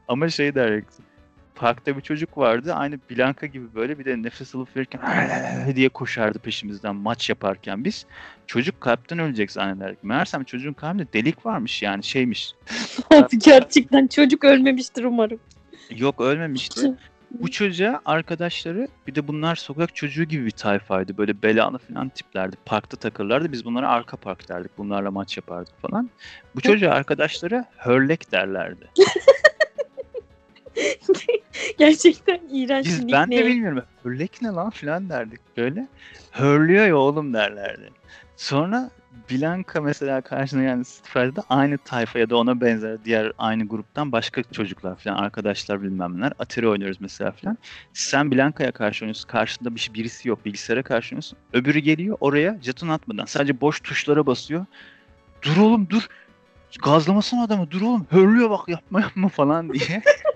[0.08, 0.82] Ama şey der
[1.54, 5.00] parkta bir çocuk vardı aynı Blanka gibi böyle bir de nefes alıp verirken
[5.76, 8.06] diye koşardı peşimizden maç yaparken biz
[8.46, 10.04] çocuk kalpten ölecek zannederdik.
[10.04, 12.54] Meğersem çocuğun kalbinde delik varmış yani şeymiş.
[13.44, 15.38] Gerçekten çocuk ölmemiştir umarım.
[15.90, 16.94] Yok ölmemişti.
[17.30, 21.18] Bu çocuğa arkadaşları bir de bunlar sokak çocuğu gibi bir tayfaydı.
[21.18, 22.56] Böyle belanı falan tiplerdi.
[22.64, 23.52] Parkta takırlardı.
[23.52, 24.78] Biz bunlara arka park derdik.
[24.78, 26.10] Bunlarla maç yapardık falan.
[26.54, 28.88] Bu çocuğa arkadaşları hörlek derlerdi.
[31.78, 33.46] Gerçekten iğrenç Biz ben de nickname.
[33.46, 33.82] bilmiyorum.
[34.02, 35.88] Hörlek ne lan falan derdik böyle.
[36.30, 37.90] Hörlüyor ya oğlum derlerdi.
[38.36, 38.90] Sonra
[39.30, 44.42] Blanka mesela karşına yani Street aynı tayfa ya da ona benzer diğer aynı gruptan başka
[44.42, 46.32] çocuklar falan arkadaşlar bilmem neler.
[46.38, 47.58] Atari oynuyoruz mesela falan.
[47.92, 49.28] Sen Blanka'ya karşı oynuyorsun.
[49.28, 50.44] Karşında bir şey, birisi yok.
[50.44, 51.38] Bilgisayara karşı oynuyorsun.
[51.52, 53.24] Öbürü geliyor oraya jeton atmadan.
[53.24, 54.66] Sadece boş tuşlara basıyor.
[55.42, 56.08] Dur oğlum dur.
[56.82, 57.70] Gazlamasana adamı.
[57.70, 58.06] Dur oğlum.
[58.10, 60.02] Hörlüyor bak yapma yapma falan diye.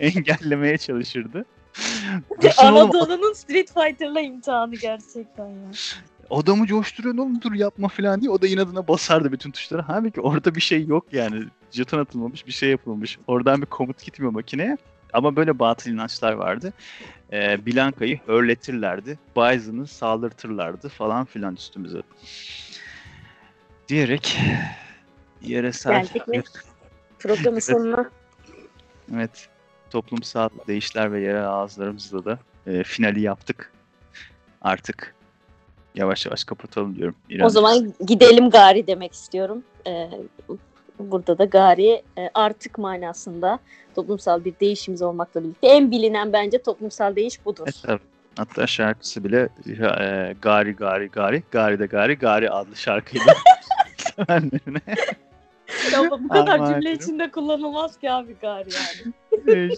[0.00, 1.44] engellemeye çalışırdı.
[2.58, 5.70] Anadolu'nun Street Fighter'la imtihanı gerçekten ya.
[6.30, 9.88] adamı coşturuyor oğlum dur yapma falan diye o da inadına basardı bütün tuşlara.
[9.88, 11.44] Halbuki orada bir şey yok yani.
[11.70, 13.18] Jeton atılmamış bir şey yapılmış.
[13.26, 14.76] Oradan bir komut gitmiyor makineye.
[15.12, 16.72] Ama böyle batıl inançlar vardı.
[17.32, 19.18] Ee, Blanka'yı hörletirlerdi.
[19.36, 22.02] Bison'ı saldırtırlardı falan filan üstümüze.
[23.88, 24.38] Diyerek
[25.42, 26.42] yeresel Geldik mi?
[27.18, 28.10] Programın sonuna.
[29.14, 29.48] Evet.
[29.90, 33.72] Toplumsal değişler ve yerel ağızlarımızla da e, finali yaptık.
[34.62, 35.14] Artık
[35.94, 37.14] yavaş yavaş kapatalım diyorum.
[37.30, 39.62] O İrem, zaman gidelim gari demek istiyorum.
[39.86, 40.10] Ee,
[40.98, 43.58] burada da gari e, artık manasında
[43.94, 47.64] toplumsal bir değişimiz olmakla birlikte en bilinen bence toplumsal değiş budur.
[47.64, 48.00] Evet, tabii.
[48.36, 53.34] Hatta şarkısı bile e, Gari Gari Gari Gari de Gari Gari adlı şarkıyla
[53.96, 54.80] sevenlerine
[55.92, 58.68] Ya bu kadar cümle içinde kullanılmaz ki abi gari
[59.46, 59.70] yani.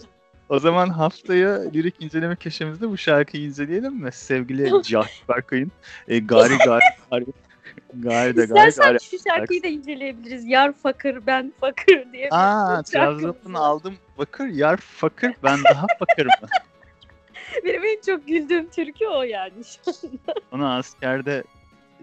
[0.49, 4.11] O zaman haftaya lirik inceleme köşemizde bu şarkıyı inceleyelim mi?
[4.11, 5.71] Sevgili Cahit Berkay'ın
[6.07, 7.25] e, Gari Gari Gari
[7.93, 10.45] Gari de Gari İstersen Gari şu şarkıyı da inceleyebiliriz.
[10.45, 12.29] Yar fakir ben fakir diye.
[12.31, 16.31] Aa, Trabzon'dan aldım bakır, yar fakir, ben daha fakirım.
[17.65, 19.53] Benim en çok güldüğüm türkü o yani.
[20.51, 21.43] Onu askerde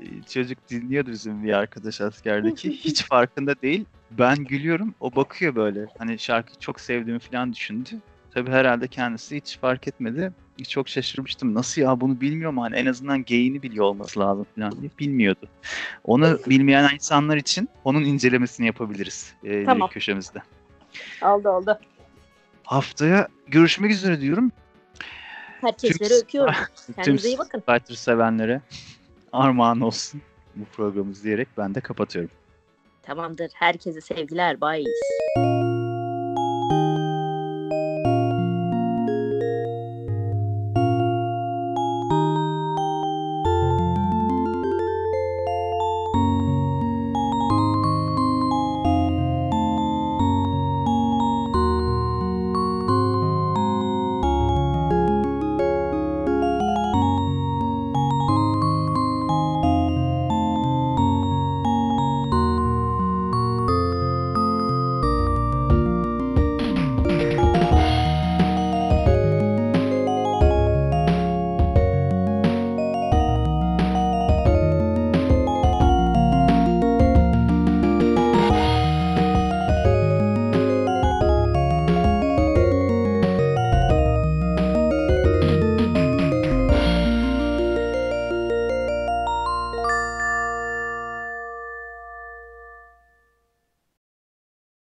[0.00, 2.70] e, çocuk dinliyordu bizim bir arkadaş askerdeki.
[2.84, 3.84] Hiç farkında değil.
[4.10, 5.86] Ben gülüyorum, o bakıyor böyle.
[5.98, 7.90] Hani şarkıyı çok sevdiğimi falan düşündü.
[8.34, 10.32] Tabii herhalde kendisi hiç fark etmedi.
[10.68, 11.54] Çok şaşırmıştım.
[11.54, 15.48] Nasıl ya bunu bilmiyorum hani en azından gayini biliyor olması lazım falan diye bilmiyordu.
[16.04, 19.88] Onu bilmeyen insanlar için onun incelemesini yapabiliriz e, Tamam.
[19.90, 20.42] köşemizde.
[21.22, 21.78] oldu oldu.
[22.64, 24.52] Haftaya görüşmek üzere diyorum.
[25.60, 26.54] Herkeslere Tüm- öpüyorum.
[26.96, 27.60] Kendinize iyi bakın.
[27.60, 28.60] Fighter sevenlere
[29.32, 30.22] armağan olsun
[30.54, 32.30] bu programımız diyerek ben de kapatıyorum.
[33.06, 33.50] Tamamdır.
[33.54, 34.60] Herkese sevgiler.
[34.60, 35.65] Bye.